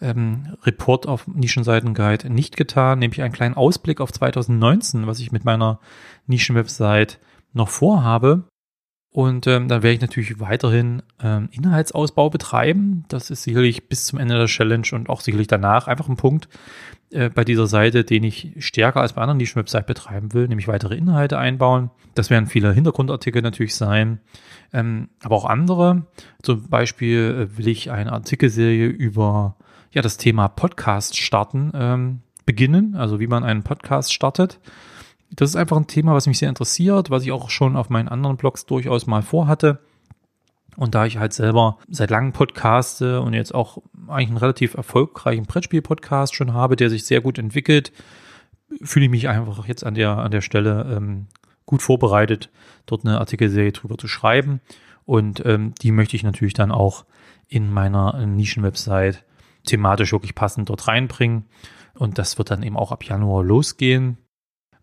ähm, 0.00 0.56
Report 0.62 1.06
auf 1.06 1.26
Nischenseitenguide 1.26 2.30
nicht 2.30 2.56
getan, 2.56 3.00
nämlich 3.00 3.22
einen 3.22 3.34
kleinen 3.34 3.54
Ausblick 3.54 4.00
auf 4.00 4.12
2019, 4.12 5.06
was 5.06 5.20
ich 5.20 5.32
mit 5.32 5.44
meiner 5.44 5.80
Nischenwebsite 6.26 7.18
noch 7.52 7.68
vorhabe. 7.68 8.44
Und 9.12 9.48
ähm, 9.48 9.66
dann 9.66 9.82
werde 9.82 9.94
ich 9.94 10.00
natürlich 10.00 10.38
weiterhin 10.38 11.02
ähm, 11.20 11.48
Inhaltsausbau 11.50 12.30
betreiben. 12.30 13.04
Das 13.08 13.30
ist 13.30 13.42
sicherlich 13.42 13.88
bis 13.88 14.04
zum 14.04 14.20
Ende 14.20 14.36
der 14.36 14.46
Challenge 14.46 14.86
und 14.92 15.08
auch 15.08 15.20
sicherlich 15.20 15.48
danach 15.48 15.88
einfach 15.88 16.08
ein 16.08 16.16
Punkt 16.16 16.48
äh, 17.10 17.28
bei 17.28 17.42
dieser 17.42 17.66
Seite, 17.66 18.04
den 18.04 18.22
ich 18.22 18.52
stärker 18.58 19.00
als 19.00 19.14
bei 19.14 19.22
anderen 19.22 19.38
Nischenwebsites 19.38 19.86
betreiben 19.86 20.32
will, 20.32 20.46
nämlich 20.46 20.68
weitere 20.68 20.94
Inhalte 20.94 21.38
einbauen. 21.38 21.90
Das 22.14 22.30
werden 22.30 22.46
viele 22.46 22.72
Hintergrundartikel 22.72 23.42
natürlich 23.42 23.74
sein, 23.74 24.20
ähm, 24.72 25.08
aber 25.24 25.34
auch 25.34 25.44
andere. 25.44 26.06
Zum 26.42 26.68
Beispiel 26.68 27.48
äh, 27.50 27.58
will 27.58 27.66
ich 27.66 27.90
eine 27.90 28.12
Artikelserie 28.12 28.86
über 28.86 29.56
ja 29.90 30.02
das 30.02 30.18
Thema 30.18 30.46
Podcast 30.46 31.18
starten 31.18 31.72
ähm, 31.74 32.20
beginnen, 32.46 32.94
also 32.94 33.18
wie 33.18 33.26
man 33.26 33.42
einen 33.42 33.64
Podcast 33.64 34.14
startet 34.14 34.60
das 35.30 35.50
ist 35.50 35.56
einfach 35.56 35.76
ein 35.76 35.86
Thema, 35.86 36.14
was 36.14 36.26
mich 36.26 36.38
sehr 36.38 36.48
interessiert, 36.48 37.10
was 37.10 37.22
ich 37.24 37.32
auch 37.32 37.50
schon 37.50 37.76
auf 37.76 37.88
meinen 37.88 38.08
anderen 38.08 38.36
Blogs 38.36 38.66
durchaus 38.66 39.06
mal 39.06 39.22
vorhatte. 39.22 39.80
Und 40.76 40.94
da 40.94 41.04
ich 41.04 41.18
halt 41.18 41.32
selber 41.32 41.78
seit 41.88 42.10
langem 42.10 42.32
podcaste 42.32 43.20
und 43.20 43.34
jetzt 43.34 43.54
auch 43.54 43.78
eigentlich 44.08 44.28
einen 44.28 44.38
relativ 44.38 44.74
erfolgreichen 44.74 45.44
Brettspiel-Podcast 45.44 46.34
schon 46.34 46.52
habe, 46.52 46.76
der 46.76 46.90
sich 46.90 47.04
sehr 47.04 47.20
gut 47.20 47.38
entwickelt, 47.38 47.92
fühle 48.82 49.06
ich 49.06 49.10
mich 49.10 49.28
einfach 49.28 49.66
jetzt 49.66 49.84
an 49.84 49.94
der, 49.94 50.18
an 50.18 50.30
der 50.30 50.40
Stelle 50.40 50.96
ähm, 50.96 51.26
gut 51.66 51.82
vorbereitet, 51.82 52.50
dort 52.86 53.04
eine 53.04 53.18
Artikelserie 53.18 53.72
drüber 53.72 53.98
zu 53.98 54.08
schreiben. 54.08 54.60
Und 55.04 55.44
ähm, 55.44 55.74
die 55.82 55.92
möchte 55.92 56.16
ich 56.16 56.22
natürlich 56.22 56.54
dann 56.54 56.70
auch 56.70 57.04
in 57.48 57.70
meiner 57.72 58.26
Nischenwebsite 58.26 59.18
thematisch 59.64 60.12
wirklich 60.12 60.34
passend 60.34 60.68
dort 60.70 60.88
reinbringen. 60.88 61.46
Und 61.94 62.18
das 62.18 62.38
wird 62.38 62.50
dann 62.50 62.62
eben 62.62 62.76
auch 62.76 62.92
ab 62.92 63.04
Januar 63.04 63.44
losgehen. 63.44 64.18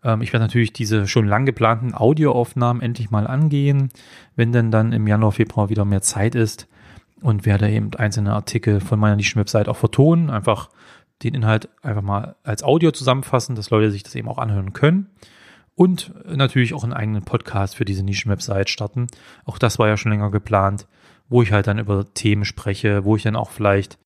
Ähm, 0.02 0.22
ich 0.22 0.32
werde 0.32 0.44
natürlich 0.44 0.72
diese 0.72 1.06
schon 1.06 1.26
lang 1.26 1.46
geplanten 1.46 1.94
Audioaufnahmen 1.94 2.82
endlich 2.82 3.10
mal 3.10 3.26
angehen, 3.26 3.90
wenn 4.36 4.52
denn 4.52 4.70
dann 4.70 4.92
im 4.92 5.06
Januar, 5.06 5.32
Februar 5.32 5.68
wieder 5.68 5.84
mehr 5.84 6.02
Zeit 6.02 6.34
ist 6.34 6.68
und 7.20 7.46
werde 7.46 7.70
eben 7.70 7.94
einzelne 7.94 8.32
Artikel 8.32 8.80
von 8.80 8.98
meiner 8.98 9.16
Nischen-Website 9.16 9.68
auch 9.68 9.76
vertonen, 9.76 10.30
einfach 10.30 10.70
den 11.22 11.34
Inhalt 11.34 11.68
einfach 11.82 12.02
mal 12.02 12.36
als 12.44 12.62
Audio 12.62 12.92
zusammenfassen, 12.92 13.56
dass 13.56 13.70
Leute 13.70 13.90
sich 13.90 14.02
das 14.02 14.14
eben 14.14 14.28
auch 14.28 14.38
anhören 14.38 14.72
können. 14.72 15.10
Und 15.74 16.12
natürlich 16.26 16.74
auch 16.74 16.82
einen 16.82 16.92
eigenen 16.92 17.22
Podcast 17.22 17.76
für 17.76 17.84
diese 17.84 18.02
Nischen-Website 18.02 18.68
starten. 18.68 19.06
Auch 19.44 19.58
das 19.58 19.78
war 19.78 19.86
ja 19.86 19.96
schon 19.96 20.10
länger 20.10 20.32
geplant, 20.32 20.88
wo 21.28 21.40
ich 21.42 21.52
halt 21.52 21.68
dann 21.68 21.78
über 21.78 22.12
Themen 22.14 22.44
spreche, 22.44 23.04
wo 23.04 23.14
ich 23.14 23.22
dann 23.22 23.36
auch 23.36 23.50
vielleicht 23.50 23.96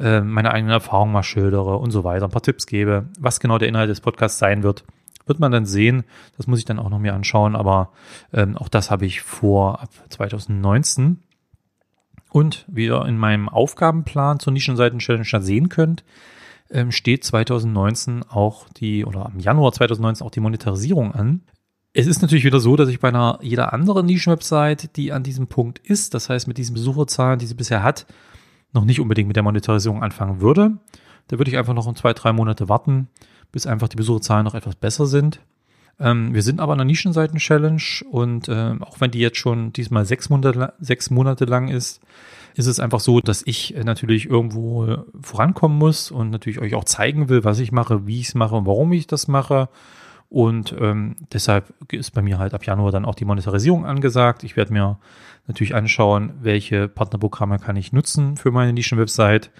äh, 0.00 0.22
meine 0.22 0.50
eigenen 0.50 0.72
Erfahrungen 0.72 1.12
mal 1.12 1.22
schildere 1.22 1.76
und 1.76 1.92
so 1.92 2.02
weiter, 2.02 2.24
ein 2.24 2.32
paar 2.32 2.42
Tipps 2.42 2.66
gebe, 2.66 3.06
was 3.18 3.38
genau 3.38 3.58
der 3.58 3.68
Inhalt 3.68 3.90
des 3.90 4.00
Podcasts 4.00 4.38
sein 4.38 4.64
wird. 4.64 4.84
Wird 5.30 5.38
man 5.38 5.52
dann 5.52 5.64
sehen. 5.64 6.02
Das 6.36 6.48
muss 6.48 6.58
ich 6.58 6.64
dann 6.64 6.80
auch 6.80 6.90
noch 6.90 6.98
mir 6.98 7.14
anschauen. 7.14 7.54
Aber 7.54 7.92
ähm, 8.32 8.56
auch 8.56 8.68
das 8.68 8.90
habe 8.90 9.06
ich 9.06 9.20
vor 9.20 9.80
ab 9.80 9.90
2019. 10.08 11.20
Und 12.32 12.64
wie 12.66 12.86
ihr 12.86 13.06
in 13.06 13.16
meinem 13.16 13.48
Aufgabenplan 13.48 14.40
zur 14.40 14.52
Nischenseiten-Challenge 14.52 15.40
sehen 15.40 15.68
könnt, 15.68 16.02
ähm, 16.68 16.90
steht 16.90 17.22
2019 17.22 18.24
auch 18.28 18.68
die, 18.70 19.04
oder 19.04 19.26
am 19.26 19.38
Januar 19.38 19.70
2019 19.70 20.26
auch 20.26 20.32
die 20.32 20.40
Monetarisierung 20.40 21.14
an. 21.14 21.42
Es 21.92 22.08
ist 22.08 22.22
natürlich 22.22 22.44
wieder 22.44 22.58
so, 22.58 22.74
dass 22.74 22.88
ich 22.88 22.98
bei 22.98 23.08
einer 23.08 23.38
jeder 23.40 23.72
anderen 23.72 24.06
Nischenwebsite, 24.06 24.88
die 24.88 25.12
an 25.12 25.22
diesem 25.22 25.46
Punkt 25.46 25.78
ist, 25.78 26.14
das 26.14 26.28
heißt 26.28 26.48
mit 26.48 26.58
diesen 26.58 26.74
Besucherzahlen, 26.74 27.38
die 27.38 27.46
sie 27.46 27.54
bisher 27.54 27.84
hat, 27.84 28.04
noch 28.72 28.84
nicht 28.84 28.98
unbedingt 28.98 29.28
mit 29.28 29.36
der 29.36 29.44
Monetarisierung 29.44 30.02
anfangen 30.02 30.40
würde. 30.40 30.72
Da 31.28 31.38
würde 31.38 31.52
ich 31.52 31.56
einfach 31.56 31.74
noch 31.74 31.86
um 31.86 31.94
zwei, 31.94 32.14
drei 32.14 32.32
Monate 32.32 32.68
warten, 32.68 33.06
bis 33.52 33.66
einfach 33.66 33.88
die 33.88 33.96
Besucherzahlen 33.96 34.44
noch 34.44 34.54
etwas 34.54 34.76
besser 34.76 35.06
sind. 35.06 35.40
Ähm, 35.98 36.32
wir 36.32 36.42
sind 36.42 36.60
aber 36.60 36.72
in 36.72 36.78
der 36.78 36.86
Nischenseiten-Challenge 36.86 37.82
und 38.10 38.48
äh, 38.48 38.74
auch 38.80 39.00
wenn 39.00 39.10
die 39.10 39.18
jetzt 39.18 39.38
schon 39.38 39.72
diesmal 39.72 40.06
sechs 40.06 40.30
Monate, 40.30 40.72
sechs 40.80 41.10
Monate 41.10 41.44
lang 41.44 41.68
ist, 41.68 42.00
ist 42.56 42.66
es 42.66 42.80
einfach 42.80 43.00
so, 43.00 43.20
dass 43.20 43.42
ich 43.46 43.76
äh, 43.76 43.84
natürlich 43.84 44.28
irgendwo 44.28 45.04
vorankommen 45.20 45.78
muss 45.78 46.10
und 46.10 46.30
natürlich 46.30 46.60
euch 46.60 46.74
auch 46.74 46.84
zeigen 46.84 47.28
will, 47.28 47.44
was 47.44 47.58
ich 47.58 47.70
mache, 47.70 48.06
wie 48.06 48.20
ich 48.20 48.28
es 48.28 48.34
mache 48.34 48.56
und 48.56 48.66
warum 48.66 48.92
ich 48.92 49.06
das 49.06 49.28
mache. 49.28 49.68
Und 50.30 50.74
ähm, 50.78 51.16
deshalb 51.32 51.74
ist 51.92 52.12
bei 52.12 52.22
mir 52.22 52.38
halt 52.38 52.54
ab 52.54 52.64
Januar 52.64 52.92
dann 52.92 53.04
auch 53.04 53.16
die 53.16 53.24
Monetarisierung 53.24 53.84
angesagt. 53.84 54.44
Ich 54.44 54.56
werde 54.56 54.72
mir 54.72 54.98
natürlich 55.48 55.74
anschauen, 55.74 56.32
welche 56.40 56.88
Partnerprogramme 56.88 57.58
kann 57.58 57.74
ich 57.74 57.92
nutzen 57.92 58.36
für 58.36 58.52
meine 58.52 58.72
Nischenwebsite. 58.72 59.50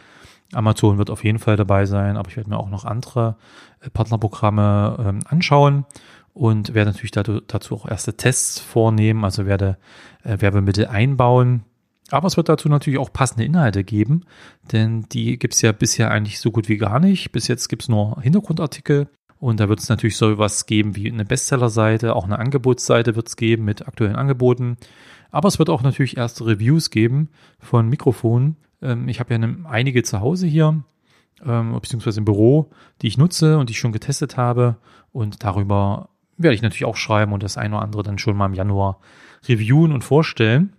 Amazon 0.53 0.99
wird 0.99 1.11
auf 1.11 1.25
jeden 1.25 1.39
Fall 1.39 1.57
dabei 1.57 1.87
sein, 1.87 2.17
aber 2.17 2.29
ich 2.29 2.37
werde 2.37 2.51
mir 2.51 2.59
auch 2.59 2.71
noch 2.71 2.85
andere 2.85 3.37
äh, 3.81 3.91
Partnerprogramme 3.91 4.97
ähm, 5.01 5.21
anschauen 5.27 5.85
und 6.33 6.75
werde 6.75 6.91
natürlich 6.91 7.11
dazu, 7.11 7.75
auch 7.75 7.89
erste 7.89 8.17
Tests 8.17 8.59
vornehmen, 8.59 9.25
also 9.25 9.47
werde 9.47 9.79
äh, 10.23 10.41
Werbemittel 10.41 10.87
einbauen. 10.87 11.65
Aber 12.11 12.27
es 12.27 12.37
wird 12.37 12.49
dazu 12.49 12.69
natürlich 12.69 12.99
auch 12.99 13.13
passende 13.13 13.45
Inhalte 13.45 13.85
geben, 13.85 14.25
denn 14.73 15.07
die 15.13 15.39
gibt 15.39 15.55
es 15.55 15.63
ja 15.63 15.71
bisher 15.73 16.11
eigentlich 16.11 16.41
so 16.41 16.51
gut 16.51 16.69
wie 16.69 16.77
gar 16.77 16.99
nicht. 16.99 17.31
Bis 17.31 17.47
jetzt 17.47 17.69
gibt 17.69 17.83
es 17.83 17.89
nur 17.89 18.21
Hintergrundartikel 18.21 19.09
und 19.39 19.61
da 19.61 19.69
wird 19.69 19.81
es 19.81 19.89
natürlich 19.89 20.17
so 20.17 20.37
was 20.37 20.67
geben 20.67 20.97
wie 20.97 21.11
eine 21.11 21.25
Bestsellerseite, 21.25 22.17
auch 22.17 22.25
eine 22.25 22.39
Angebotsseite 22.39 23.15
wird 23.15 23.29
es 23.29 23.37
geben 23.37 23.65
mit 23.65 23.87
aktuellen 23.87 24.17
Angeboten. 24.17 24.77
Aber 25.31 25.47
es 25.47 25.59
wird 25.59 25.71
auch 25.71 25.83
natürlich 25.83 26.17
erste 26.17 26.47
Reviews 26.47 26.91
geben 26.91 27.29
von 27.61 27.89
Mikrofonen, 27.89 28.57
ähm, 28.83 29.09
ich 29.09 29.21
habe 29.21 29.31
ja 29.31 29.37
eine, 29.37 29.65
einige 29.65 30.03
zu 30.03 30.21
Hause 30.21 30.47
hier, 30.47 30.83
ähm, 31.45 31.73
beziehungsweise 31.81 32.21
im 32.21 32.25
Büro, 32.25 32.71
die 33.03 33.09
ich 33.09 33.19
nutze 33.19 33.59
und 33.59 33.69
die 33.69 33.73
ich 33.73 33.79
schon 33.79 33.93
getestet 33.93 34.37
habe. 34.37 34.77
Und 35.13 35.45
darüber 35.45 36.11
werde 36.37 36.55
ich 36.55 36.63
natürlich 36.63 36.85
auch 36.85 36.97
schreiben 36.97 37.33
und 37.33 37.43
das 37.43 37.57
eine 37.57 37.77
oder 37.77 37.85
andere 37.85 38.03
dann 38.03 38.19
schon 38.19 38.37
mal 38.37 38.47
im 38.47 38.55
Januar 38.55 39.01
reviewen 39.47 39.93
und 39.93 40.03
vorstellen. 40.03 40.75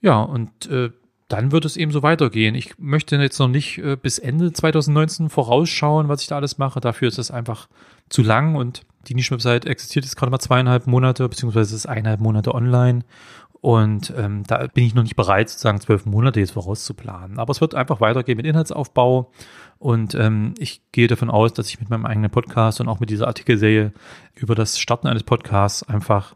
Ja, 0.00 0.20
und 0.20 0.66
äh, 0.66 0.90
dann 1.28 1.52
wird 1.52 1.64
es 1.64 1.76
eben 1.76 1.92
so 1.92 2.02
weitergehen. 2.02 2.54
Ich 2.54 2.78
möchte 2.78 3.16
jetzt 3.16 3.38
noch 3.38 3.48
nicht 3.48 3.78
äh, 3.78 3.96
bis 3.96 4.18
Ende 4.18 4.52
2019 4.52 5.30
vorausschauen, 5.30 6.08
was 6.08 6.22
ich 6.22 6.28
da 6.28 6.36
alles 6.36 6.58
mache. 6.58 6.80
Dafür 6.80 7.08
ist 7.08 7.18
es 7.18 7.30
einfach 7.30 7.68
zu 8.08 8.22
lang 8.22 8.56
und 8.56 8.82
die 9.06 9.14
Nischenwebsite 9.14 9.68
existiert 9.68 10.04
jetzt 10.04 10.16
gerade 10.16 10.30
mal 10.30 10.40
zweieinhalb 10.40 10.86
Monate, 10.86 11.28
beziehungsweise 11.28 11.76
ist 11.76 11.86
eineinhalb 11.86 12.20
Monate 12.20 12.54
online. 12.54 13.04
Und 13.60 14.12
ähm, 14.16 14.44
da 14.46 14.66
bin 14.68 14.84
ich 14.84 14.94
noch 14.94 15.02
nicht 15.02 15.16
bereit, 15.16 15.50
sozusagen 15.50 15.80
zwölf 15.80 16.06
Monate 16.06 16.40
jetzt 16.40 16.52
vorauszuplanen. 16.52 17.38
Aber 17.38 17.50
es 17.50 17.60
wird 17.60 17.74
einfach 17.74 18.00
weitergehen 18.00 18.36
mit 18.36 18.46
Inhaltsaufbau. 18.46 19.30
Und 19.78 20.14
ähm, 20.14 20.54
ich 20.58 20.82
gehe 20.92 21.08
davon 21.08 21.30
aus, 21.30 21.52
dass 21.52 21.68
ich 21.68 21.80
mit 21.80 21.90
meinem 21.90 22.06
eigenen 22.06 22.30
Podcast 22.30 22.80
und 22.80 22.88
auch 22.88 23.00
mit 23.00 23.10
dieser 23.10 23.26
Artikelserie 23.26 23.92
über 24.34 24.54
das 24.54 24.78
Starten 24.78 25.06
eines 25.06 25.24
Podcasts 25.24 25.82
einfach 25.82 26.34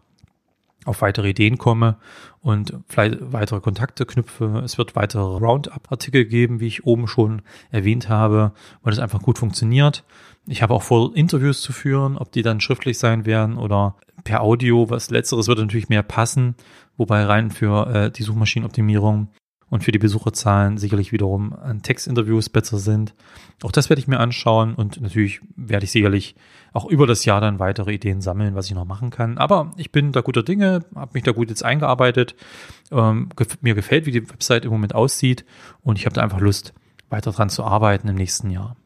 auf 0.84 1.02
weitere 1.02 1.30
Ideen 1.30 1.58
komme 1.58 1.96
und 2.40 2.74
vielleicht 2.88 3.16
weitere 3.32 3.60
Kontakte 3.60 4.04
knüpfe. 4.04 4.60
Es 4.64 4.76
wird 4.76 4.96
weitere 4.96 5.22
Roundup-Artikel 5.22 6.26
geben, 6.26 6.60
wie 6.60 6.66
ich 6.66 6.84
oben 6.84 7.08
schon 7.08 7.42
erwähnt 7.70 8.08
habe, 8.08 8.52
weil 8.82 8.92
es 8.92 8.98
einfach 8.98 9.22
gut 9.22 9.38
funktioniert. 9.38 10.04
Ich 10.46 10.62
habe 10.62 10.74
auch 10.74 10.82
vor, 10.82 11.16
Interviews 11.16 11.62
zu 11.62 11.72
führen, 11.72 12.18
ob 12.18 12.32
die 12.32 12.42
dann 12.42 12.60
schriftlich 12.60 12.98
sein 12.98 13.24
werden 13.24 13.56
oder 13.56 13.96
per 14.24 14.42
Audio. 14.42 14.90
Was 14.90 15.10
letzteres 15.10 15.48
würde 15.48 15.62
natürlich 15.62 15.88
mehr 15.88 16.02
passen, 16.02 16.54
wobei 16.96 17.24
rein 17.24 17.50
für 17.50 17.86
äh, 17.86 18.10
die 18.10 18.22
Suchmaschinenoptimierung 18.22 19.28
und 19.70 19.82
für 19.82 19.92
die 19.92 19.98
Besucherzahlen 19.98 20.78
sicherlich 20.78 21.10
wiederum 21.10 21.52
an 21.52 21.82
Textinterviews 21.82 22.48
besser 22.48 22.78
sind. 22.78 23.14
Auch 23.62 23.72
das 23.72 23.88
werde 23.88 24.00
ich 24.00 24.08
mir 24.08 24.20
anschauen 24.20 24.74
und 24.74 25.00
natürlich 25.00 25.40
werde 25.56 25.84
ich 25.84 25.90
sicherlich 25.90 26.36
auch 26.72 26.84
über 26.84 27.06
das 27.06 27.24
Jahr 27.24 27.40
dann 27.40 27.58
weitere 27.58 27.94
Ideen 27.94 28.20
sammeln, 28.20 28.54
was 28.54 28.66
ich 28.66 28.74
noch 28.74 28.84
machen 28.84 29.10
kann. 29.10 29.38
Aber 29.38 29.72
ich 29.76 29.90
bin 29.90 30.12
da 30.12 30.20
guter 30.20 30.42
Dinge, 30.42 30.84
habe 30.94 31.10
mich 31.14 31.24
da 31.24 31.32
gut 31.32 31.48
jetzt 31.48 31.64
eingearbeitet. 31.64 32.36
Ähm, 32.92 33.30
gef 33.34 33.58
mir 33.62 33.74
gefällt, 33.74 34.06
wie 34.06 34.12
die 34.12 34.28
Website 34.28 34.64
im 34.64 34.70
Moment 34.70 34.94
aussieht 34.94 35.44
und 35.82 35.98
ich 35.98 36.06
habe 36.06 36.14
da 36.14 36.22
einfach 36.22 36.40
Lust, 36.40 36.72
weiter 37.08 37.32
dran 37.32 37.48
zu 37.48 37.64
arbeiten 37.64 38.08
im 38.08 38.16
nächsten 38.16 38.50
Jahr. 38.50 38.76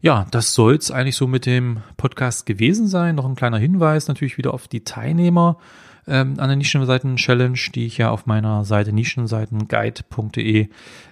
Ja, 0.00 0.26
das 0.30 0.54
soll 0.54 0.74
es 0.74 0.90
eigentlich 0.90 1.16
so 1.16 1.26
mit 1.26 1.46
dem 1.46 1.82
Podcast 1.96 2.44
gewesen 2.44 2.86
sein. 2.86 3.14
Noch 3.14 3.24
ein 3.24 3.34
kleiner 3.34 3.58
Hinweis 3.58 4.08
natürlich 4.08 4.36
wieder 4.36 4.52
auf 4.52 4.68
die 4.68 4.84
Teilnehmer 4.84 5.58
ähm, 6.06 6.34
an 6.38 6.48
der 6.48 6.56
Nischenseiten-Challenge, 6.56 7.58
die 7.74 7.86
ich 7.86 7.98
ja 7.98 8.10
auf 8.10 8.26
meiner 8.26 8.64
Seite 8.64 8.92
nischenseitenguide.de 8.92 10.68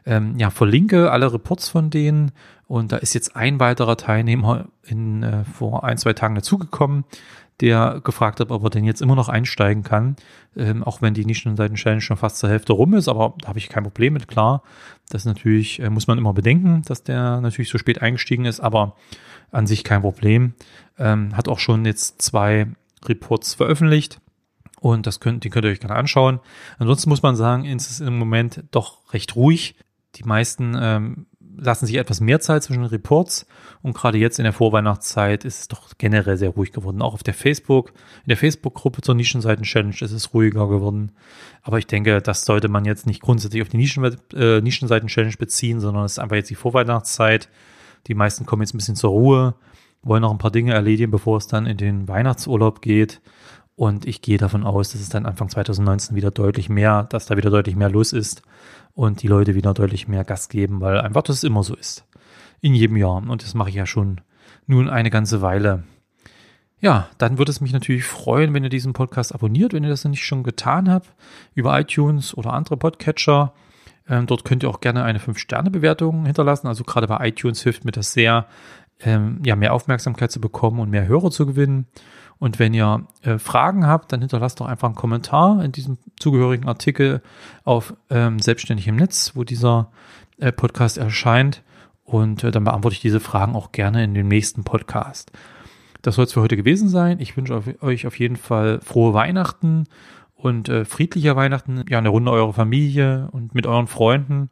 ähm, 0.06 0.38
ja, 0.38 0.50
verlinke, 0.50 1.10
alle 1.10 1.32
Reports 1.32 1.68
von 1.68 1.90
denen. 1.90 2.32
Und 2.66 2.92
da 2.92 2.96
ist 2.96 3.14
jetzt 3.14 3.36
ein 3.36 3.60
weiterer 3.60 3.96
Teilnehmer 3.96 4.66
in, 4.82 5.22
äh, 5.22 5.44
vor 5.44 5.84
ein, 5.84 5.98
zwei 5.98 6.12
Tagen 6.12 6.34
dazugekommen, 6.34 7.04
der 7.60 8.00
gefragt 8.02 8.40
hat, 8.40 8.50
ob 8.50 8.64
er 8.64 8.70
denn 8.70 8.84
jetzt 8.84 9.02
immer 9.02 9.14
noch 9.14 9.28
einsteigen 9.28 9.82
kann, 9.82 10.16
ähm, 10.56 10.82
auch 10.82 11.02
wenn 11.02 11.14
die 11.14 11.24
Nischenseiten-Challenge 11.24 12.00
schon 12.00 12.16
fast 12.16 12.38
zur 12.38 12.50
Hälfte 12.50 12.72
rum 12.72 12.94
ist, 12.94 13.08
aber 13.08 13.34
da 13.40 13.48
habe 13.48 13.58
ich 13.58 13.68
kein 13.68 13.84
Problem 13.84 14.14
mit, 14.14 14.28
klar. 14.28 14.62
Das 15.10 15.24
natürlich, 15.24 15.80
äh, 15.80 15.90
muss 15.90 16.06
man 16.06 16.18
immer 16.18 16.32
bedenken, 16.32 16.82
dass 16.86 17.04
der 17.04 17.40
natürlich 17.40 17.68
so 17.68 17.78
spät 17.78 18.02
eingestiegen 18.02 18.44
ist, 18.44 18.60
aber 18.60 18.96
an 19.52 19.66
sich 19.66 19.84
kein 19.84 20.00
Problem. 20.00 20.54
Ähm, 20.98 21.36
hat 21.36 21.48
auch 21.48 21.58
schon 21.58 21.84
jetzt 21.84 22.22
zwei 22.22 22.66
Reports 23.04 23.54
veröffentlicht 23.54 24.20
und 24.84 25.06
das 25.06 25.18
könnt, 25.18 25.44
die 25.44 25.50
könnt 25.50 25.64
ihr 25.64 25.70
euch 25.70 25.80
gerne 25.80 25.96
anschauen. 25.96 26.40
Ansonsten 26.78 27.08
muss 27.08 27.22
man 27.22 27.36
sagen, 27.36 27.64
ist 27.64 27.90
es 27.90 28.00
im 28.00 28.18
Moment 28.18 28.64
doch 28.70 29.14
recht 29.14 29.34
ruhig. 29.34 29.76
Die 30.16 30.24
meisten 30.24 30.76
ähm, 30.78 31.26
lassen 31.56 31.86
sich 31.86 31.96
etwas 31.96 32.20
mehr 32.20 32.38
Zeit 32.40 32.64
zwischen 32.64 32.82
den 32.82 32.90
Reports 32.90 33.46
und 33.80 33.94
gerade 33.94 34.18
jetzt 34.18 34.38
in 34.38 34.42
der 34.42 34.52
Vorweihnachtszeit 34.52 35.46
ist 35.46 35.58
es 35.58 35.68
doch 35.68 35.92
generell 35.96 36.36
sehr 36.36 36.50
ruhig 36.50 36.70
geworden. 36.70 37.00
Auch 37.00 37.14
auf 37.14 37.22
der 37.22 37.32
Facebook, 37.32 37.92
in 38.24 38.28
der 38.28 38.36
Facebook-Gruppe 38.36 39.00
zur 39.00 39.14
Nischenseiten-Challenge 39.14 39.96
ist 39.98 40.12
es 40.12 40.34
ruhiger 40.34 40.68
geworden. 40.68 41.12
Aber 41.62 41.78
ich 41.78 41.86
denke, 41.86 42.20
das 42.20 42.44
sollte 42.44 42.68
man 42.68 42.84
jetzt 42.84 43.06
nicht 43.06 43.22
grundsätzlich 43.22 43.62
auf 43.62 43.70
die 43.70 43.78
Nischen, 43.78 44.04
äh, 44.34 44.60
Nischenseiten-Challenge 44.60 45.36
beziehen, 45.38 45.80
sondern 45.80 46.04
es 46.04 46.12
ist 46.12 46.18
einfach 46.18 46.36
jetzt 46.36 46.50
die 46.50 46.56
Vorweihnachtszeit. 46.56 47.48
Die 48.06 48.14
meisten 48.14 48.44
kommen 48.44 48.60
jetzt 48.60 48.74
ein 48.74 48.78
bisschen 48.78 48.96
zur 48.96 49.12
Ruhe, 49.12 49.54
wollen 50.02 50.20
noch 50.20 50.30
ein 50.30 50.36
paar 50.36 50.50
Dinge 50.50 50.74
erledigen, 50.74 51.10
bevor 51.10 51.38
es 51.38 51.46
dann 51.46 51.64
in 51.64 51.78
den 51.78 52.06
Weihnachtsurlaub 52.06 52.82
geht. 52.82 53.22
Und 53.76 54.06
ich 54.06 54.22
gehe 54.22 54.38
davon 54.38 54.64
aus, 54.64 54.92
dass 54.92 55.00
es 55.00 55.08
dann 55.08 55.26
Anfang 55.26 55.48
2019 55.48 56.14
wieder 56.14 56.30
deutlich 56.30 56.68
mehr, 56.68 57.04
dass 57.04 57.26
da 57.26 57.36
wieder 57.36 57.50
deutlich 57.50 57.74
mehr 57.74 57.90
los 57.90 58.12
ist 58.12 58.42
und 58.94 59.22
die 59.22 59.28
Leute 59.28 59.54
wieder 59.54 59.74
deutlich 59.74 60.06
mehr 60.06 60.24
Gas 60.24 60.48
geben, 60.48 60.80
weil 60.80 61.00
einfach 61.00 61.22
das 61.22 61.42
immer 61.42 61.64
so 61.64 61.74
ist. 61.74 62.06
In 62.60 62.74
jedem 62.74 62.96
Jahr. 62.96 63.16
Und 63.16 63.42
das 63.42 63.54
mache 63.54 63.70
ich 63.70 63.74
ja 63.74 63.86
schon 63.86 64.20
nun 64.66 64.88
eine 64.88 65.10
ganze 65.10 65.42
Weile. 65.42 65.84
Ja, 66.80 67.08
dann 67.18 67.38
würde 67.38 67.50
es 67.50 67.60
mich 67.60 67.72
natürlich 67.72 68.04
freuen, 68.04 68.54
wenn 68.54 68.62
ihr 68.62 68.70
diesen 68.70 68.92
Podcast 68.92 69.34
abonniert, 69.34 69.72
wenn 69.72 69.84
ihr 69.84 69.90
das 69.90 70.04
nicht 70.04 70.24
schon 70.24 70.42
getan 70.42 70.90
habt, 70.90 71.12
über 71.54 71.78
iTunes 71.78 72.36
oder 72.36 72.52
andere 72.52 72.76
Podcatcher. 72.76 73.54
Ähm, 74.06 74.26
dort 74.26 74.44
könnt 74.44 74.62
ihr 74.62 74.68
auch 74.68 74.80
gerne 74.80 75.02
eine 75.02 75.18
5-Sterne-Bewertung 75.18 76.26
hinterlassen. 76.26 76.66
Also 76.66 76.84
gerade 76.84 77.06
bei 77.06 77.28
iTunes 77.28 77.62
hilft 77.62 77.84
mir 77.84 77.92
das 77.92 78.12
sehr, 78.12 78.46
ähm, 79.04 79.40
ja, 79.44 79.56
mehr 79.56 79.72
Aufmerksamkeit 79.72 80.32
zu 80.32 80.40
bekommen 80.40 80.80
und 80.80 80.90
mehr 80.90 81.06
Hörer 81.06 81.30
zu 81.30 81.46
gewinnen. 81.46 81.86
Und 82.38 82.58
wenn 82.58 82.74
ihr 82.74 83.06
äh, 83.22 83.38
Fragen 83.38 83.86
habt, 83.86 84.12
dann 84.12 84.20
hinterlasst 84.20 84.60
doch 84.60 84.66
einfach 84.66 84.88
einen 84.88 84.96
Kommentar 84.96 85.64
in 85.64 85.72
diesem 85.72 85.98
zugehörigen 86.18 86.68
Artikel 86.68 87.22
auf 87.62 87.94
ähm, 88.10 88.38
Selbstständig 88.38 88.88
im 88.88 88.96
Netz, 88.96 89.32
wo 89.34 89.44
dieser 89.44 89.90
äh, 90.38 90.52
Podcast 90.52 90.98
erscheint. 90.98 91.62
Und 92.04 92.44
äh, 92.44 92.50
dann 92.50 92.64
beantworte 92.64 92.94
ich 92.94 93.00
diese 93.00 93.20
Fragen 93.20 93.54
auch 93.54 93.72
gerne 93.72 94.04
in 94.04 94.14
dem 94.14 94.28
nächsten 94.28 94.64
Podcast. 94.64 95.32
Das 96.02 96.16
soll 96.16 96.26
es 96.26 96.32
für 96.32 96.42
heute 96.42 96.56
gewesen 96.56 96.88
sein. 96.88 97.18
Ich 97.18 97.36
wünsche 97.36 97.62
euch 97.80 98.06
auf 98.06 98.18
jeden 98.18 98.36
Fall 98.36 98.80
frohe 98.82 99.14
Weihnachten 99.14 99.84
und 100.34 100.68
äh, 100.68 100.84
friedlicher 100.84 101.36
Weihnachten, 101.36 101.84
ja, 101.88 101.96
in 101.98 102.04
der 102.04 102.10
Runde 102.10 102.30
eurer 102.30 102.52
Familie 102.52 103.28
und 103.32 103.54
mit 103.54 103.66
euren 103.66 103.86
Freunden. 103.86 104.50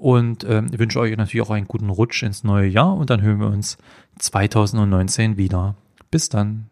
Und 0.00 0.44
äh, 0.44 0.62
ich 0.72 0.78
wünsche 0.78 0.98
euch 0.98 1.14
natürlich 1.14 1.46
auch 1.46 1.50
einen 1.50 1.68
guten 1.68 1.90
Rutsch 1.90 2.22
ins 2.22 2.42
neue 2.42 2.66
Jahr 2.66 2.94
und 2.94 3.10
dann 3.10 3.20
hören 3.20 3.38
wir 3.38 3.48
uns 3.48 3.76
2019 4.18 5.36
wieder. 5.36 5.74
Bis 6.10 6.30
dann. 6.30 6.69